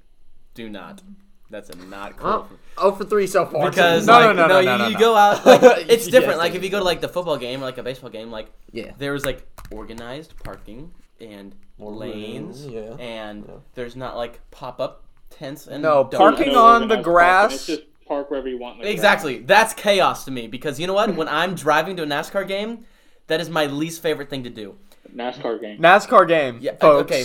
[0.54, 1.02] Do not.
[1.50, 2.28] That's a not cool.
[2.30, 3.70] Well, oh for three so far.
[3.70, 4.98] because No, like, no, no, no, you, no, no, you no.
[5.00, 6.38] go out like it's Yes, different.
[6.38, 8.50] like if you go to like the football game or like a baseball game, like
[8.70, 8.92] yeah.
[8.98, 12.94] there was like organized parking and lanes yeah.
[12.98, 13.54] and Yeah.
[13.74, 16.16] there's not like pop up tents and No, donuts.
[16.16, 17.12] parking No on the organized parking.
[17.12, 17.52] grass.
[17.54, 18.78] It's just park wherever you want.
[18.78, 19.38] In the Exactly.
[19.40, 21.14] That's chaos to me because you know what?
[21.16, 22.84] When I'm driving to a NASCAR game,
[23.26, 24.76] that is my least favorite thing to do.
[25.14, 25.78] NASCAR game.
[25.80, 26.76] NASCAR game, Yeah.
[26.76, 27.12] folks.
[27.12, 27.24] Okay.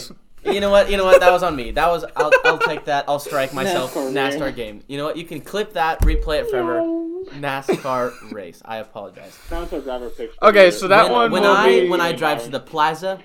[0.54, 0.90] You know what?
[0.92, 1.22] You know what?
[1.22, 1.72] That was on me.
[1.72, 2.04] That was.
[2.18, 3.06] I'll, I'll take that.
[3.08, 3.94] I'll strike myself.
[3.94, 4.78] NASCAR NASCAR, game.
[4.80, 4.84] game.
[4.88, 5.16] You know what?
[5.18, 6.82] You can clip that, replay it forever.
[7.40, 8.62] NASCAR race.
[8.66, 9.38] I apologize.
[9.50, 10.36] Dinosaur driver picture.
[10.42, 13.20] Okay, so that when, one when will I be- when I drive to the plaza,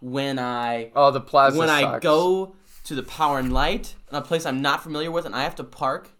[0.00, 1.58] when I Oh, the plaza.
[1.58, 2.54] when I go
[2.86, 5.64] to the power and light, a place I'm not familiar with, and I have to
[5.64, 6.10] park,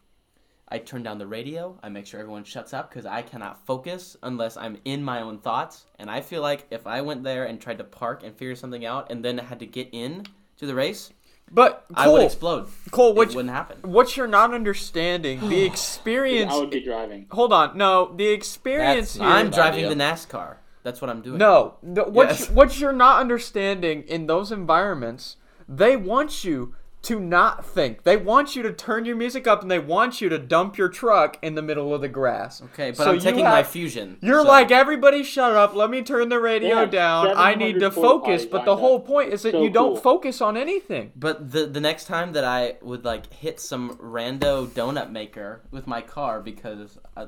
[0.68, 1.78] I turn down the radio.
[1.82, 5.38] I make sure everyone shuts up because I cannot focus unless I'm in my own
[5.38, 5.86] thoughts.
[6.00, 8.84] And I feel like if I went there and tried to park and figure something
[8.84, 10.24] out, and then had to get in
[10.56, 11.10] to the race,
[11.52, 12.66] But I would explode.
[12.90, 13.78] Cole, It what wouldn't happen.
[13.82, 16.52] what you're not understanding the experience.
[16.52, 17.26] I would be driving.
[17.30, 19.22] Hold on, no, the experience here.
[19.24, 19.94] I'm driving idea.
[19.94, 20.56] the NASCAR.
[20.82, 21.38] That's what I'm doing.
[21.38, 22.48] No, the, what Yes.
[22.48, 25.36] you- what you're not understanding in those environments,
[25.68, 28.02] they want you to not think.
[28.02, 30.88] They want you to turn your music up and they want you to dump your
[30.88, 32.60] truck in the middle of the grass.
[32.62, 34.16] Okay, but So I'm you taking my fusion.
[34.20, 35.76] You're so- like everybody shut up.
[35.76, 37.32] Let me turn the radio Yeah, down.
[37.36, 40.00] I need to focus, but the whole point is that So you don't cool.
[40.00, 41.12] focus on anything.
[41.14, 45.86] But the the next time that I would like hit some rando donut maker with
[45.86, 47.26] my car because I,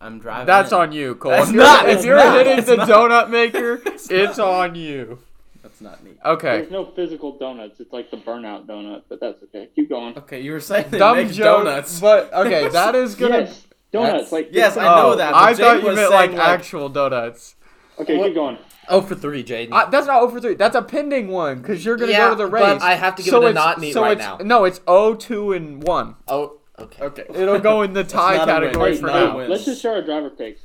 [0.00, 0.46] I'm driving.
[0.46, 0.78] That's in.
[0.78, 1.30] on you, Cole.
[1.30, 2.36] That's if you're, not- if you're not.
[2.38, 2.88] hitting It's the not.
[2.88, 5.20] donut maker, it's on you.
[5.62, 6.18] That's not neat.
[6.24, 6.58] Okay.
[6.58, 7.78] There's no physical donuts.
[7.80, 9.68] It's like the burnout donut, but that's okay.
[9.74, 10.16] Keep going.
[10.18, 12.00] Okay, you were saying they Dumb make joke, donuts.
[12.00, 13.38] but okay, that is gonna.
[13.42, 14.12] Yes, donuts.
[14.12, 16.40] That's- like yes, I know Oh, that, but I Jake thought you meant like, like-
[16.40, 17.54] actual donuts.
[17.98, 18.58] Okay, What- keep going.
[18.88, 19.68] Oh for three, Jaden.
[19.70, 20.54] Uh, that's not oh for 3.
[20.54, 22.62] That's a pending one because you're going to Yeah, go to the race.
[22.62, 24.38] but I have to give so it a not neat so right it's, now.
[24.38, 26.16] No, it's 0, 2, and 1.
[26.26, 27.04] oh, okay.
[27.04, 27.24] Okay.
[27.32, 28.62] It'll go in the tie not a win.
[28.64, 29.36] category for not a now.
[29.46, 30.62] Let's just share our driver picks.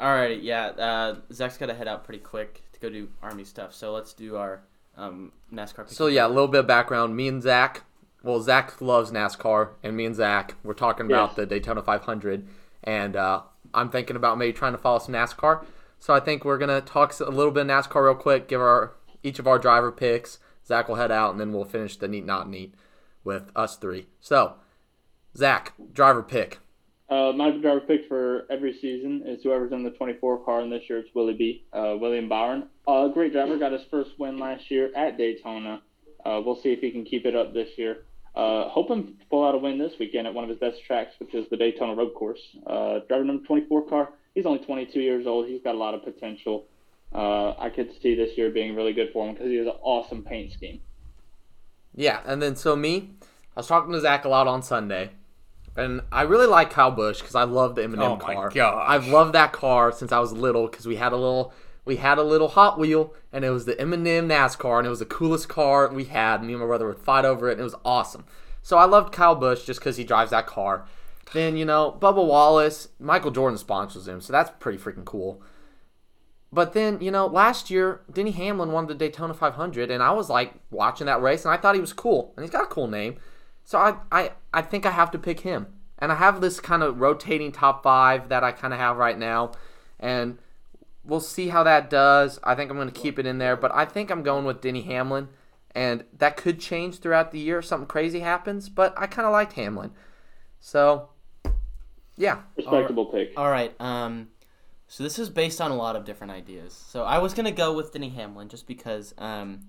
[0.00, 0.66] Alrighty, yeah.
[0.66, 3.74] Uh, Zach's got to head out pretty quick to go do army stuff.
[3.74, 4.60] So let's do our
[4.96, 5.86] um, NASCAR.
[5.86, 5.88] pick.
[5.90, 7.16] So yeah, a little bit of background.
[7.16, 7.82] Me and Zach.
[8.22, 11.36] Well, Zach loves NASCAR, and me and Zach we're talking about Yes.
[11.36, 12.48] the Daytona 500,
[12.82, 15.64] and uh, I'm thinking about maybe trying to follow some NASCAR.
[16.00, 18.48] So I think we're gonna talk a little bit of NASCAR real quick.
[18.48, 20.38] Give our each of our driver picks.
[20.66, 22.74] Zach will head out, and then we'll finish the neat not neat
[23.24, 24.06] with us three.
[24.20, 24.54] So,
[25.36, 26.58] Zach, driver pick.
[27.08, 30.82] Uh, my driver pick for every season is whoever's in the 24 car, and this
[30.90, 31.64] year it's Willie B.
[31.72, 32.68] Uh, William Byron.
[32.86, 35.80] Uh, great driver, got his first win last year at Daytona.
[36.24, 38.04] Uh, we'll see if he can keep it up this year.
[38.34, 41.14] Uh, hoping to pull out a win this weekend at one of his best tracks,
[41.18, 42.40] which is the Daytona Road Course.
[42.66, 44.10] Uh, driver number 24 car.
[44.34, 45.46] He's only 22 years old.
[45.46, 46.66] He's got a lot of potential.
[47.12, 50.22] I could see this year being really good for him because he has an awesome
[50.22, 50.80] paint scheme.
[51.94, 53.10] Yeah, and then so me,
[53.56, 55.10] I was talking to Zach a lot on Sunday,
[55.78, 58.50] and I really like Kyle Busch because I love the M&M Oh my car.
[58.86, 61.52] I've loved that car since I was little because we had a little
[61.84, 64.98] we had a little Hot Wheel, and it was the M&M NASCAR, and it was
[64.98, 66.42] the coolest car we had.
[66.42, 68.26] Me and my brother would fight over it, and it was awesome.
[68.62, 70.86] So I loved Kyle Busch just because he drives that car.
[71.32, 75.42] Then you know Bubba Wallace, Michael Jordan sponsors him, so that's pretty freaking cool.
[76.50, 80.30] But then, you know, last year, Denny Hamlin won the Daytona 500, and I was
[80.30, 82.88] like watching that race, and I thought he was cool, and he's got a cool
[82.88, 83.18] name.
[83.68, 85.66] So I, I, I think I have to pick him.
[85.98, 89.18] And I have this kind of rotating top five that I kind of have right
[89.18, 89.52] now,
[90.00, 90.38] and
[91.04, 92.40] we'll see how that does.
[92.42, 94.62] I think I'm going to keep it in there, but I think I'm going with
[94.62, 95.28] Denny Hamlin,
[95.74, 99.32] and that could change throughout the year if something crazy happens, but I kind of
[99.32, 99.90] liked Hamlin.
[100.60, 101.10] So,
[102.16, 102.38] yeah.
[102.56, 103.34] Respectable pick.
[103.36, 103.78] All right.
[103.78, 104.28] Um,
[104.86, 106.72] so this is based on a lot of different ideas.
[106.72, 109.12] So I was gonna go with Denny Hamlin just because.
[109.18, 109.66] Um,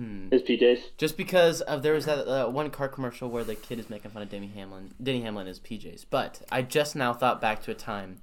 [0.00, 0.28] hmm.
[0.30, 0.80] His PJs.
[0.96, 4.10] Just because of there was that uh, one car commercial where the kid is making
[4.10, 4.92] fun of Denny Hamlin.
[5.02, 6.06] Denny Hamlin is PJs.
[6.08, 8.20] But I just now thought back to a time,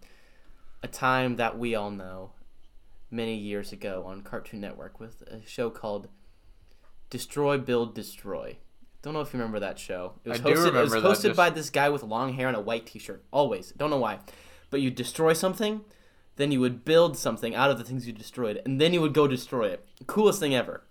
[0.81, 2.31] a time that we all know,
[3.09, 6.09] many years ago on Cartoon Network with a show called
[7.09, 8.57] Destroy, Build, Destroy.
[9.01, 10.13] Don't know if you remember that show.
[10.25, 12.03] It was I do hosted, it was remember that, hosted just- by this guy with
[12.03, 13.23] long hair and a white T-shirt.
[13.31, 13.71] Always.
[13.71, 14.19] Don't know why,
[14.69, 15.81] but you destroy something,
[16.35, 19.13] then you would build something out of the things you destroyed, and then you would
[19.13, 19.85] go destroy it.
[20.07, 20.83] Coolest thing ever.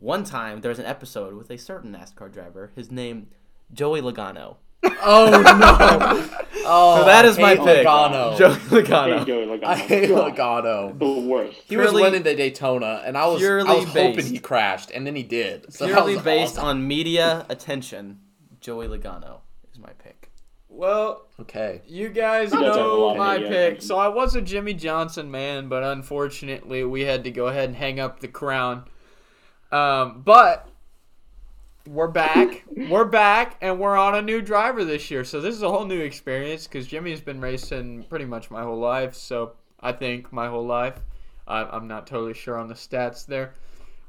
[0.00, 2.72] One time there was an episode with a certain NASCAR driver.
[2.74, 3.28] His name
[3.72, 4.56] Joey Logano.
[5.02, 6.28] Oh, no.
[6.66, 7.86] oh, So that is my pick.
[7.86, 8.36] Logano.
[8.38, 9.26] Joey Hey, Logano.
[9.26, 9.64] Joey Logano.
[9.64, 10.98] I hate Logano.
[10.98, 11.58] The worst.
[11.66, 14.38] He was Purely- winning the Daytona, and I was I purely was hoping based- he
[14.38, 15.72] crashed, and then he did.
[15.72, 16.64] So that Purely was based awesome.
[16.64, 18.20] on media attention,
[18.60, 19.40] Joey Logano
[19.72, 20.30] is my pick.
[20.68, 21.80] Well, Okay.
[21.86, 23.56] you guys He does have a know my media pick.
[23.68, 23.86] attention.
[23.88, 27.76] So I was a Jimmie Johnson man, but unfortunately we had to go ahead and
[27.76, 28.84] hang up the crown.
[29.72, 30.68] Um, but
[31.86, 32.64] we're back.
[32.88, 35.24] we're back, and we're on a new driver this year.
[35.24, 38.78] So this is a whole new experience because Jimmy's been racing pretty much my whole
[38.78, 39.14] life.
[39.14, 41.00] So I think my whole life.
[41.46, 43.54] I, I'm not totally sure on the stats there,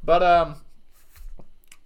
[0.04, 0.56] but um,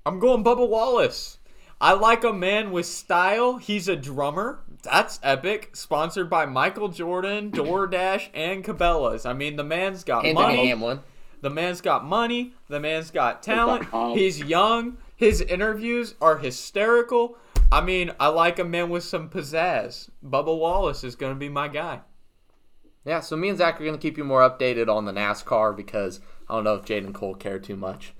[0.05, 1.37] I'm going Bubba Wallace.
[1.79, 3.57] I like a man with style.
[3.57, 4.59] He's a drummer.
[4.83, 5.75] That's epic.
[5.75, 9.25] Sponsored by Michael Jordan, DoorDash, and Cabela's.
[9.25, 10.67] I mean, the man's got And money.
[10.67, 11.01] Hamlin.
[11.45, 12.55] The man's got money.
[12.69, 13.87] The man's got talent.
[14.17, 14.97] He's young.
[15.15, 17.37] His interviews are hysterical.
[17.71, 20.09] I mean, I like a man with some pizzazz.
[20.25, 21.99] Bubba Wallace is going to be my guy.
[23.05, 25.75] Yeah, so me and Zach are going to keep you more updated on the NASCAR
[25.75, 26.19] because
[26.49, 28.15] I don't know if Jaden Cole care too much.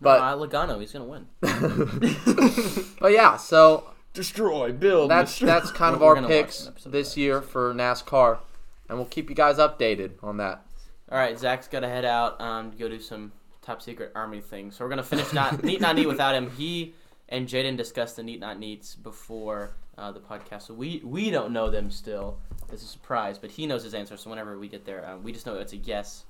[0.00, 1.28] But But uh, Logano, he's gonna win.
[2.98, 5.12] but yeah, so Destroy, build.
[5.12, 8.40] that's that's kind of We're our picks an episode of this year for NASCAR,
[8.88, 10.65] and we'll keep you guys updated on that.
[11.10, 12.40] All right, Zach's got to head out.
[12.40, 13.32] Um, to go do some
[13.62, 14.70] top secret army thing.
[14.70, 16.50] So we're gonna finish not neat not neat without him.
[16.50, 16.94] He
[17.28, 21.52] and Jaden discussed the neat not neats before uh, the podcast, so we we don't
[21.52, 22.38] know them still.
[22.72, 24.16] It's a surprise, but he knows his answer.
[24.16, 26.24] So whenever we get there, um, we just know it's a yes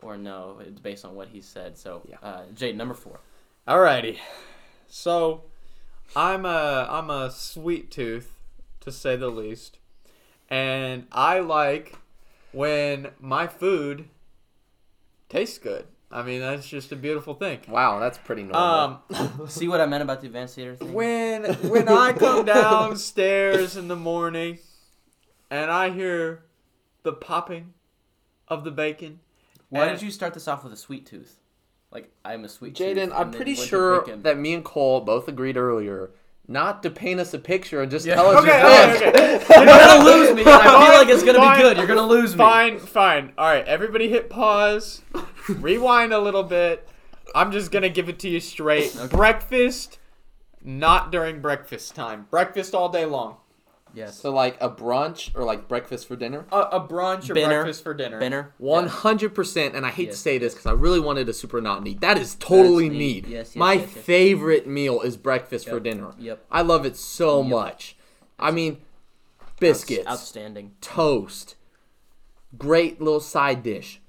[0.00, 0.60] or no.
[0.64, 1.76] It's based on what he said.
[1.78, 2.16] So Yeah.
[2.22, 3.20] uh, Jaden, number four.
[3.66, 4.18] Alrighty.
[4.88, 5.44] So,
[6.16, 8.36] I'm a I'm a sweet tooth,
[8.80, 9.78] to say the least,
[10.50, 11.96] and I like
[12.52, 14.08] when my food
[15.28, 15.86] tastes good.
[16.10, 17.60] I mean, that's just a beautiful thing.
[17.66, 19.02] Wow, that's pretty normal.
[19.10, 20.92] Um, See what I meant about the advanced theater thing?
[20.92, 24.58] when when I come downstairs in the morning,
[25.50, 26.42] and I hear
[27.02, 27.72] the popping
[28.48, 29.20] of the bacon.
[29.70, 31.38] Why did you start this off with a sweet tooth?
[31.90, 32.96] Like I'm a sweet tooth.
[32.96, 36.10] Jaden, I'm pretty sure that me and Cole both agreed earlier
[36.48, 38.16] not to paint us a picture and just Yeah.
[38.16, 39.50] tell us Okay, your okay, pick.
[39.50, 39.54] okay.
[39.64, 40.40] You're gonna lose me.
[40.42, 41.76] and I feel like it's gonna fine, be good.
[41.78, 42.38] You're gonna lose me.
[42.38, 43.32] Fine, fine.
[43.38, 45.02] All right, everybody hit pause.
[45.48, 46.88] Rewind a little bit.
[47.34, 48.94] I'm just going to give it to you straight.
[49.10, 49.98] Breakfast,
[50.62, 52.26] not during breakfast time.
[52.30, 53.36] Breakfast all day long.
[53.94, 54.18] Yes.
[54.18, 56.46] So like a brunch or like breakfast for dinner.
[56.52, 57.62] A, a brunch or Dinner.
[57.62, 58.18] breakfast for dinner.
[58.20, 58.52] Dinner.
[58.58, 61.32] One hundred percent, and I hate Yes, to say this because I really wanted a
[61.32, 62.00] super not neat.
[62.00, 63.24] That is totally That's neat.
[63.26, 63.32] neat.
[63.32, 64.04] Yes, yes, My yes, yes.
[64.04, 65.82] favorite meal is breakfast for Yep.
[65.82, 66.12] dinner.
[66.18, 66.44] Yep.
[66.50, 67.96] I love it so much.
[68.38, 68.78] I mean,
[69.60, 70.72] biscuits, Outstanding.
[70.80, 71.54] toast,
[72.58, 74.00] great little side dish,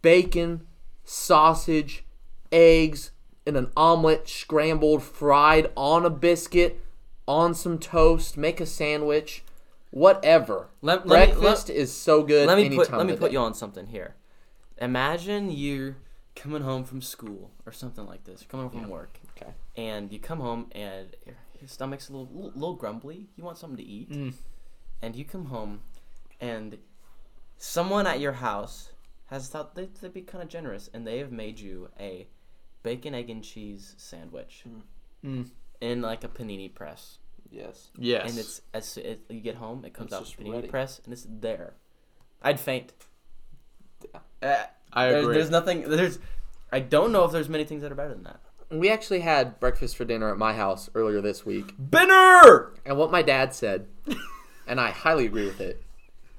[0.00, 0.66] bacon,
[1.04, 2.04] sausage,
[2.50, 3.10] eggs,
[3.46, 6.80] and an omelet scrambled, fried on a biscuit,
[7.26, 8.36] on some toast.
[8.36, 9.44] Make a sandwich,
[9.90, 10.68] whatever.
[10.80, 12.46] Let- let me- Breakfast is so good.
[12.46, 13.32] Let me put let me put day.
[13.34, 14.16] you on something here.
[14.78, 15.96] Imagine you're
[16.34, 18.40] coming home from school or something like this.
[18.42, 19.18] You're coming home from work.
[19.36, 19.52] Okay.
[19.76, 23.28] And you come home and your, your stomach's a little, little little grumbly.
[23.36, 24.10] You want something to eat.
[24.10, 24.34] Mm.
[25.02, 25.82] And you come home
[26.40, 26.78] and
[27.58, 28.90] someone at your house
[29.26, 32.26] has thought they, they'd be kind of generous and they have made you a
[32.82, 34.64] bacon egg and cheese sandwich
[35.24, 35.48] Mm.
[35.82, 37.18] In like a panini press.
[37.50, 37.90] Yes.
[37.98, 38.30] Yes.
[38.30, 40.68] And it's as it, you get home, it comes It's out just panini ready.
[40.68, 41.74] press and it's there.
[42.40, 42.92] I'd faint.
[44.42, 45.34] Uh, I There's, agree.
[45.36, 45.82] there's nothing.
[45.88, 46.18] There's.
[46.72, 48.40] I don't know if there's many things that are better than that.
[48.70, 51.74] We actually had breakfast for dinner at my house earlier this week.
[51.78, 52.70] Binner.
[52.86, 53.86] And what my dad said,
[54.66, 55.82] and I highly agree with it,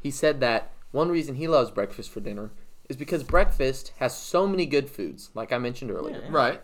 [0.02, 2.50] he said that one reason he loves breakfast for dinner
[2.90, 6.30] is because breakfast has so many good foods, like I mentioned earlier, Yeah.
[6.32, 6.62] right.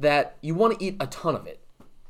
[0.00, 1.60] that you want to eat a ton of it.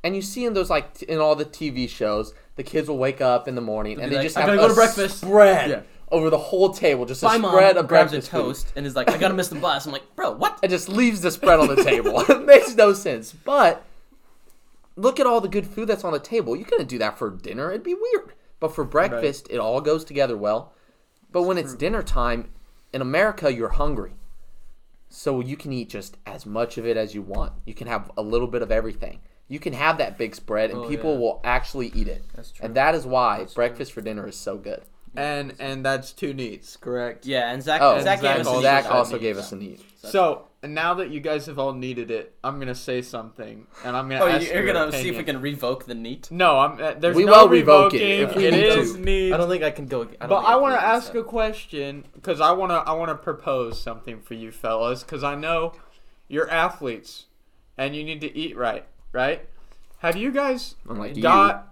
[0.05, 2.99] And you see in those like t- in all the TV shows, the kids will
[2.99, 4.69] wake up in the morning and be they like, just "I have gotta a go
[4.69, 5.81] to breakfast." spread Yeah.
[6.11, 8.39] over the whole table, just a My mom spread of grabs a breakfast food.
[8.43, 10.89] toast and is like, "I gotta miss the bus." I'm like, "Bro, what?" and just
[10.89, 12.21] leaves the spread on the table.
[12.29, 13.33] it makes no sense.
[13.33, 13.85] But
[14.97, 16.57] look at all the good food that's on the table.
[16.57, 17.71] You couldn't do that for dinner.
[17.71, 18.33] It'd be weird.
[18.61, 20.73] But for breakfast, it all goes together well.
[21.31, 22.51] But when it's dinner time,
[22.93, 24.13] in America, you're hungry.
[25.09, 27.53] So you can eat just as much of it as you want.
[27.65, 29.21] You can have a little bit of everything.
[29.53, 31.19] You can have that big spread and Oh, people yeah.
[31.21, 32.25] will actually eat it.
[32.35, 32.65] That's true.
[32.65, 34.83] And that is why breakfast for dinner is so good.
[35.15, 37.27] And and that's two neats, correct?
[37.27, 37.83] Yeah, and Zach.
[37.83, 39.81] Oh, Zach, Zach gave us also- Zach also gave us a need.
[39.97, 44.09] So now that you guys have all needed it, I'm gonna say something, and I'm
[44.09, 44.25] gonna.
[44.25, 46.31] Oh, ask you're your gonna see if we can revoke the neat.
[46.31, 46.81] No, I'm.
[46.83, 49.01] Uh, there's We no will revoke it if we It need is to.
[49.01, 49.35] neat.
[49.35, 50.01] I don't think I can go.
[50.03, 53.11] I don't But I want to ask a question because I want to I want
[53.11, 55.75] to propose something for you fellas because I know
[56.27, 57.27] you're athletes
[57.77, 59.49] and you need to eat right, right?
[59.99, 61.23] Have you guys Unlike you.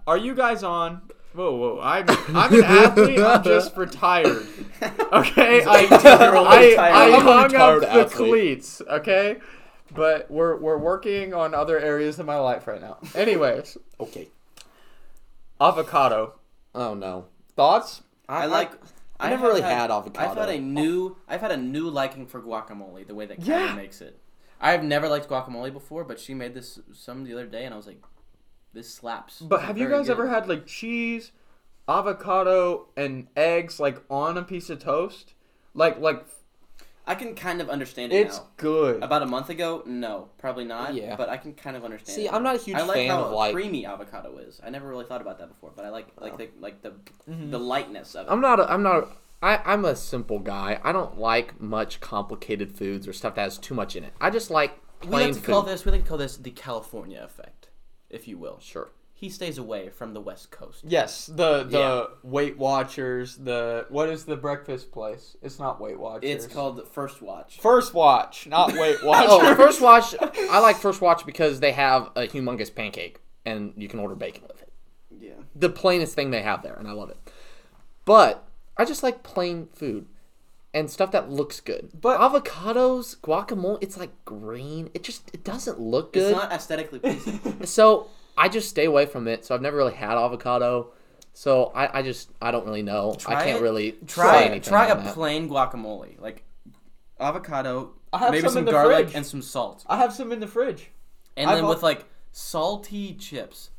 [0.07, 1.01] Are you guys on?
[1.33, 1.79] Whoa, whoa!
[1.81, 3.19] I'm I'm an athlete.
[3.19, 4.45] I'm just retired.
[5.13, 6.75] Okay, I I.
[6.77, 8.11] I I'm hung up the athlete.
[8.11, 8.81] cleats.
[8.89, 9.37] Okay,
[9.93, 12.97] but we're we're working on other areas of my life right now.
[13.15, 14.29] Anyways, Okay.
[15.59, 16.33] avocado
[16.73, 17.25] Oh no.
[17.55, 18.01] thoughts?
[18.29, 18.71] I like.
[19.19, 20.31] I I've never really had- had avocado.
[20.31, 21.17] I've had a new.
[21.27, 23.05] I've had a new liking for guacamole.
[23.05, 23.75] The way that Kylie Yeah.
[23.75, 24.17] makes it.
[24.61, 27.77] I've never liked guacamole before, but she made this some the other day, and I
[27.77, 28.01] was like,
[28.73, 30.13] "This slaps." But This have you guys good.
[30.13, 31.31] ever had like cheese,
[31.87, 35.33] avocado, and eggs like on a piece of toast?
[35.73, 36.25] Like like
[37.07, 38.47] I can kind of understand it it's now.
[38.57, 39.01] good.
[39.03, 40.93] About a month ago, no, probably not.
[40.93, 41.15] Yeah.
[41.15, 42.15] But I can kind of understand.
[42.15, 44.61] See, it I'm not a huge I like fan how of, like- creamy avocado is.
[44.63, 46.37] I never really thought about that before, but I like like Oh.
[46.37, 46.91] the like the
[47.29, 47.51] Mm-hmm.
[47.51, 48.31] the lightness of it.
[48.31, 48.59] I'm not.
[48.59, 49.03] A, I'm not.
[49.03, 49.07] A,
[49.41, 50.79] I, I'm a simple guy.
[50.83, 54.13] I don't like much complicated foods or stuff that has too much in it.
[54.21, 55.51] I just like plain we like to food.
[55.51, 57.69] call this we like to call this the California effect,
[58.09, 58.59] if you will.
[58.61, 58.91] Sure.
[59.13, 60.83] He stays away from the West Coast.
[60.87, 62.03] yes, the the Yeah.
[62.23, 63.37] Weight Watchers.
[63.37, 65.37] The what is the breakfast place?
[65.43, 66.29] It's not Weight Watchers.
[66.29, 67.59] It's called First Watch.
[67.59, 69.29] First Watch, not Weight oh, Watchers.
[69.31, 70.15] Oh, First Watch.
[70.21, 74.43] I like First Watch because they have a humongous pancake and you can order bacon
[74.47, 74.73] with it.
[75.19, 75.33] Yeah.
[75.55, 77.17] The plainest thing they have there, and I love it.
[78.05, 80.07] But I just like plain food.
[80.73, 81.89] and stuff that looks good.
[81.99, 84.89] But- avocados, guacamole, it's like green.
[84.93, 86.31] It just it doesn't look good.
[86.31, 87.39] It's not aesthetically pleasing.
[87.65, 88.07] So
[88.37, 89.43] I just stay away from it.
[89.45, 90.93] So I've never really had avocado.
[91.33, 93.15] So I, I just I don't really know.
[93.19, 93.61] Try I can't it.
[93.63, 95.13] really say try anything try a that.
[95.13, 96.43] plain guacamole, like
[97.19, 99.15] avocado, I have maybe some some, in the garlic fridge.
[99.15, 100.89] and some salt, I have some in the fridge.
[101.37, 103.69] and I've then al- with like salty chips.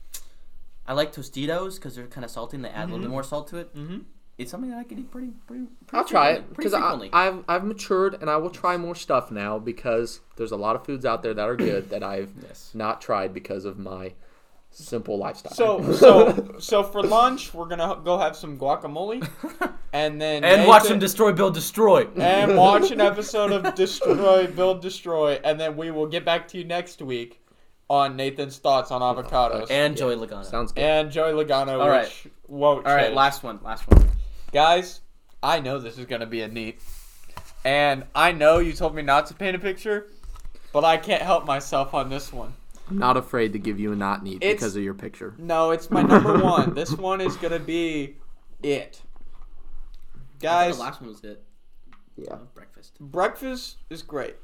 [0.86, 3.22] I like Tostitos because they're kind of salty and they add a little bit more
[3.22, 3.74] salt to it.
[3.74, 3.99] Mm-hmm.
[4.43, 5.64] It's something that I can eat pretty, pretty.
[5.86, 6.74] pretty I'll try it because.
[6.74, 10.84] I've I've matured and I will try more stuff now because there's a lot of
[10.84, 12.70] foods out there that are good that I've Yes.
[12.74, 14.12] not tried because of my
[14.70, 15.53] simple lifestyle.
[15.53, 19.26] So so so for lunch we're gonna go have some guacamole,
[19.93, 22.07] and then and watch Nathan- them destroy, build, destroy.
[22.16, 26.59] and watch an episode of Destroy, Build, Destroy, and then we will get back to
[26.59, 27.38] you next week
[27.90, 30.45] on Nathan's thoughts on avocados and Joey Logano.
[30.47, 30.82] sounds good.
[30.82, 32.05] and Joey Logano, All right.
[32.05, 33.14] which won't All right, change.
[33.16, 34.09] last one, last one.
[34.53, 35.00] Guys.
[35.42, 36.80] I know this is gonna be a neat,
[37.64, 40.07] and I know you told me not to paint a picture,
[40.72, 42.55] but I can't help myself on this one.
[42.88, 45.34] I'm not afraid to give you a not neat It's- because of your picture.
[45.38, 46.74] No, it's my number one.
[46.74, 48.16] This one is gonna be
[48.62, 50.76] it, I thought guys.
[50.76, 51.42] the last one was it.
[52.16, 52.36] Yeah.
[52.55, 53.00] breakfast.
[53.00, 54.36] breakfast is great,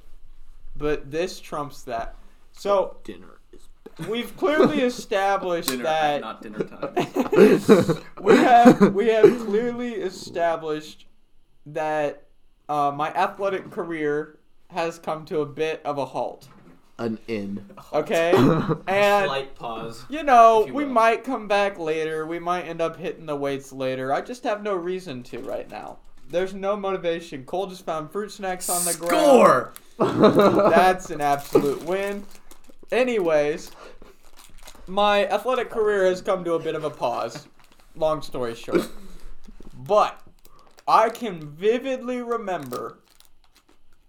[0.77, 2.17] but this trumps that.
[2.53, 3.38] So Dinner is
[4.09, 8.03] we've clearly established Dinner, that not dinner time.
[8.23, 11.07] we have we have clearly established
[11.67, 12.25] that
[12.69, 14.39] uh, my athletic career
[14.71, 16.49] has come to a bit of a halt.
[16.99, 17.65] an in.
[17.93, 18.33] Okay,
[18.87, 20.05] and Slight pause.
[20.09, 20.93] you know you we will.
[20.93, 22.27] might come back later.
[22.27, 24.13] We might end up hitting the weights later.
[24.13, 25.99] I just have no reason to right now.
[26.31, 27.45] There's no motivation.
[27.47, 29.15] Cole just found fruit snacks on the ground.
[29.17, 29.73] Score.
[30.71, 32.25] That's an absolute win.
[32.93, 33.71] Anyways,
[34.89, 37.47] my athletic career has come to a bit of a pause.
[37.95, 38.89] Long story short.
[39.77, 40.21] But
[40.87, 42.99] I can vividly remember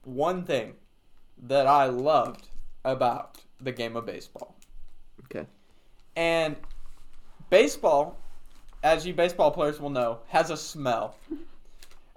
[0.03, 0.73] one thing
[1.43, 2.47] that I loved
[2.86, 4.55] about the game of baseball.
[5.25, 5.45] Okay.
[6.15, 6.55] And
[7.49, 8.17] baseball,
[8.84, 11.15] as you baseball players will know, has a smell.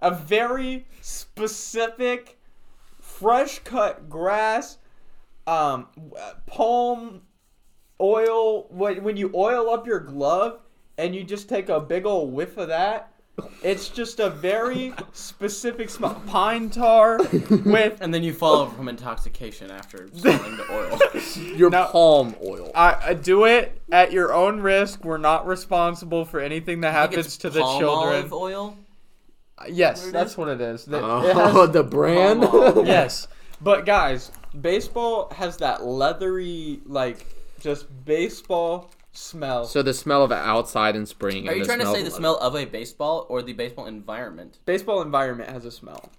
[0.00, 2.38] A very specific,
[3.00, 4.78] fresh cut grass,
[5.46, 5.88] um,
[6.18, 7.22] uh, palm
[8.02, 8.66] oil.
[8.70, 10.60] When, when you oil up your glove
[10.98, 13.08] and you just take a big old whiff of that,
[13.62, 16.22] it's just a very specific smell.
[16.26, 17.18] Pine tar
[17.64, 21.56] with And then you follow from intoxication after smelling the oil.
[21.56, 22.70] Your Now- palm oil.
[22.74, 25.02] I, I do it at your own risk.
[25.04, 28.14] We're not responsible for anything that I think happens it's to the palm children.
[28.16, 28.76] olive oil.
[29.56, 30.84] Uh, yes, Where that's what it is.
[30.84, 31.02] That- it
[31.36, 32.42] Oh, has- the brand.
[32.42, 32.86] Palm oil.
[32.86, 33.28] yes,
[33.62, 34.30] but guys,
[34.60, 37.26] baseball has that leathery, like
[37.62, 39.64] just baseball smell.
[39.64, 41.46] So the smell of outside in spring.
[41.46, 42.16] Are and you the trying to smell say the leather.
[42.16, 44.58] smell of a baseball or the baseball environment?
[44.66, 46.10] baseball environment has a smell.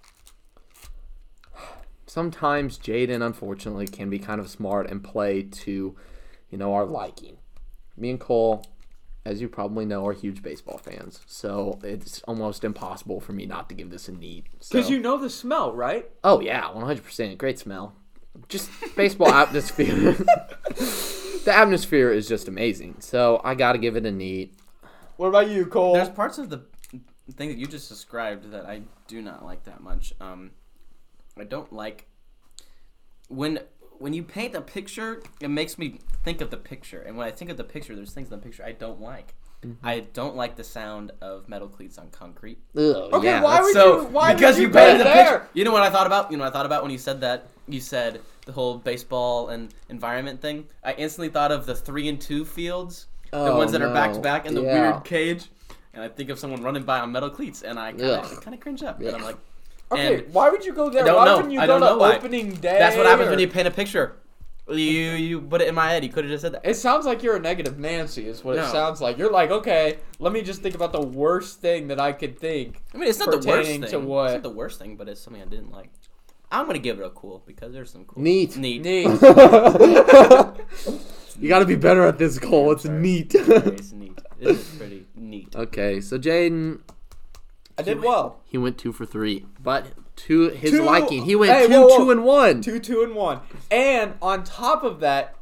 [2.06, 5.96] Sometimes Jaden, unfortunately, can be kind of smart and play to,
[6.50, 7.38] you know, our liking.
[7.98, 8.64] Me and Cole,
[9.26, 13.68] as you probably know, are huge baseball fans, so it's almost impossible for me not
[13.70, 14.46] to give this a neat.
[14.52, 16.10] Because so- you know the smell, right?
[16.24, 17.38] Oh yeah, one hundred percent.
[17.40, 17.96] Great smell.
[18.48, 20.14] Just baseball atmosphere.
[21.46, 22.96] the atmosphere is just amazing.
[23.00, 24.56] So I gotta give it a neat.
[25.18, 25.94] What about you, Cole?
[25.94, 26.64] There's parts of the
[27.32, 30.14] thing that you just described that I do not like that much.
[30.20, 30.52] Um,
[31.38, 32.08] I don't like
[33.30, 33.60] when
[34.00, 35.22] when you paint a picture.
[35.40, 38.14] It makes me think of the picture, and when I think of the picture, there's
[38.14, 39.36] things in the picture I don't like.
[39.64, 39.86] Mm-hmm.
[39.86, 42.60] I don't like the sound of metal cleats on concrete.
[42.76, 42.82] Ugh,
[43.14, 44.08] Okay, yeah, why would So you?
[44.08, 45.24] Why because you you, go painted the there?
[45.40, 46.32] picture, you know what I thought about?
[46.32, 47.48] You know what I thought about when you said that?
[47.68, 50.68] You said the whole baseball and environment thing.
[50.84, 54.14] I instantly thought of the three and two fields, the Oh, ones that are back
[54.14, 54.92] to back in the Yeah.
[54.92, 55.46] weird cage,
[55.94, 58.84] and I think of someone running by on metal cleats, and I kind of cringe
[58.84, 59.38] up, and I'm like,
[59.92, 61.04] Okay, And- why would you go there?
[61.04, 61.36] I don't why know.
[61.38, 62.16] wouldn't you I go don't to know why.
[62.16, 62.80] opening day?
[62.80, 64.16] that's what happens or- when you paint a picture.
[64.70, 64.78] You
[65.12, 66.06] you put it in my head.
[66.06, 66.62] You could have just said that.
[66.64, 68.64] It sounds like you're a negative Nancy, is what No.
[68.64, 69.18] it sounds like.
[69.18, 72.82] You're like, okay, let me just think about the worst thing that I could think.
[72.94, 73.82] I mean, it's not the worst thing.
[73.82, 74.26] to what?
[74.28, 75.90] It's not the worst thing, but it's something I didn't like.
[76.50, 78.24] I'm gonna give it a cool because there's some cool.
[78.24, 78.56] Neat.
[78.56, 78.82] Neat.
[78.84, 79.06] Neat.
[81.40, 82.72] you gotta be better at this, Cole.
[82.72, 82.98] It's Sorry.
[83.00, 83.34] neat.
[83.36, 84.20] it's neat.
[84.40, 85.56] It is pretty neat.
[85.56, 86.80] okay, so Jaden,
[87.78, 88.40] I did well.
[88.46, 91.88] he went two for three, but to his Two- liking, he went Hey, two, whoa,
[91.88, 91.98] whoa.
[91.98, 92.62] two, and one.
[92.62, 93.42] Two, two, and one.
[93.72, 95.36] And on top of that,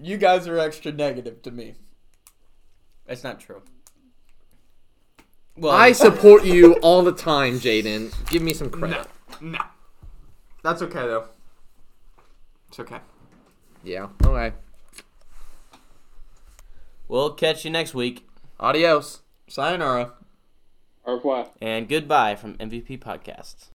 [0.00, 1.74] you guys are extra negative to me.
[3.06, 3.62] That's not true.
[5.56, 8.14] Well, I support you all the time, Jaden.
[8.30, 9.06] Give me some credit.
[9.40, 9.58] No.
[10.62, 11.26] That's okay, though.
[12.68, 12.98] It's okay.
[13.82, 14.08] Yeah.
[14.24, 14.52] Okay.
[17.08, 18.26] we'll catch you next week.
[18.58, 19.20] Adios.
[19.48, 20.12] Sayonara.
[21.04, 21.48] Au revoir.
[21.60, 23.68] And goodbye from MVP Podcasts.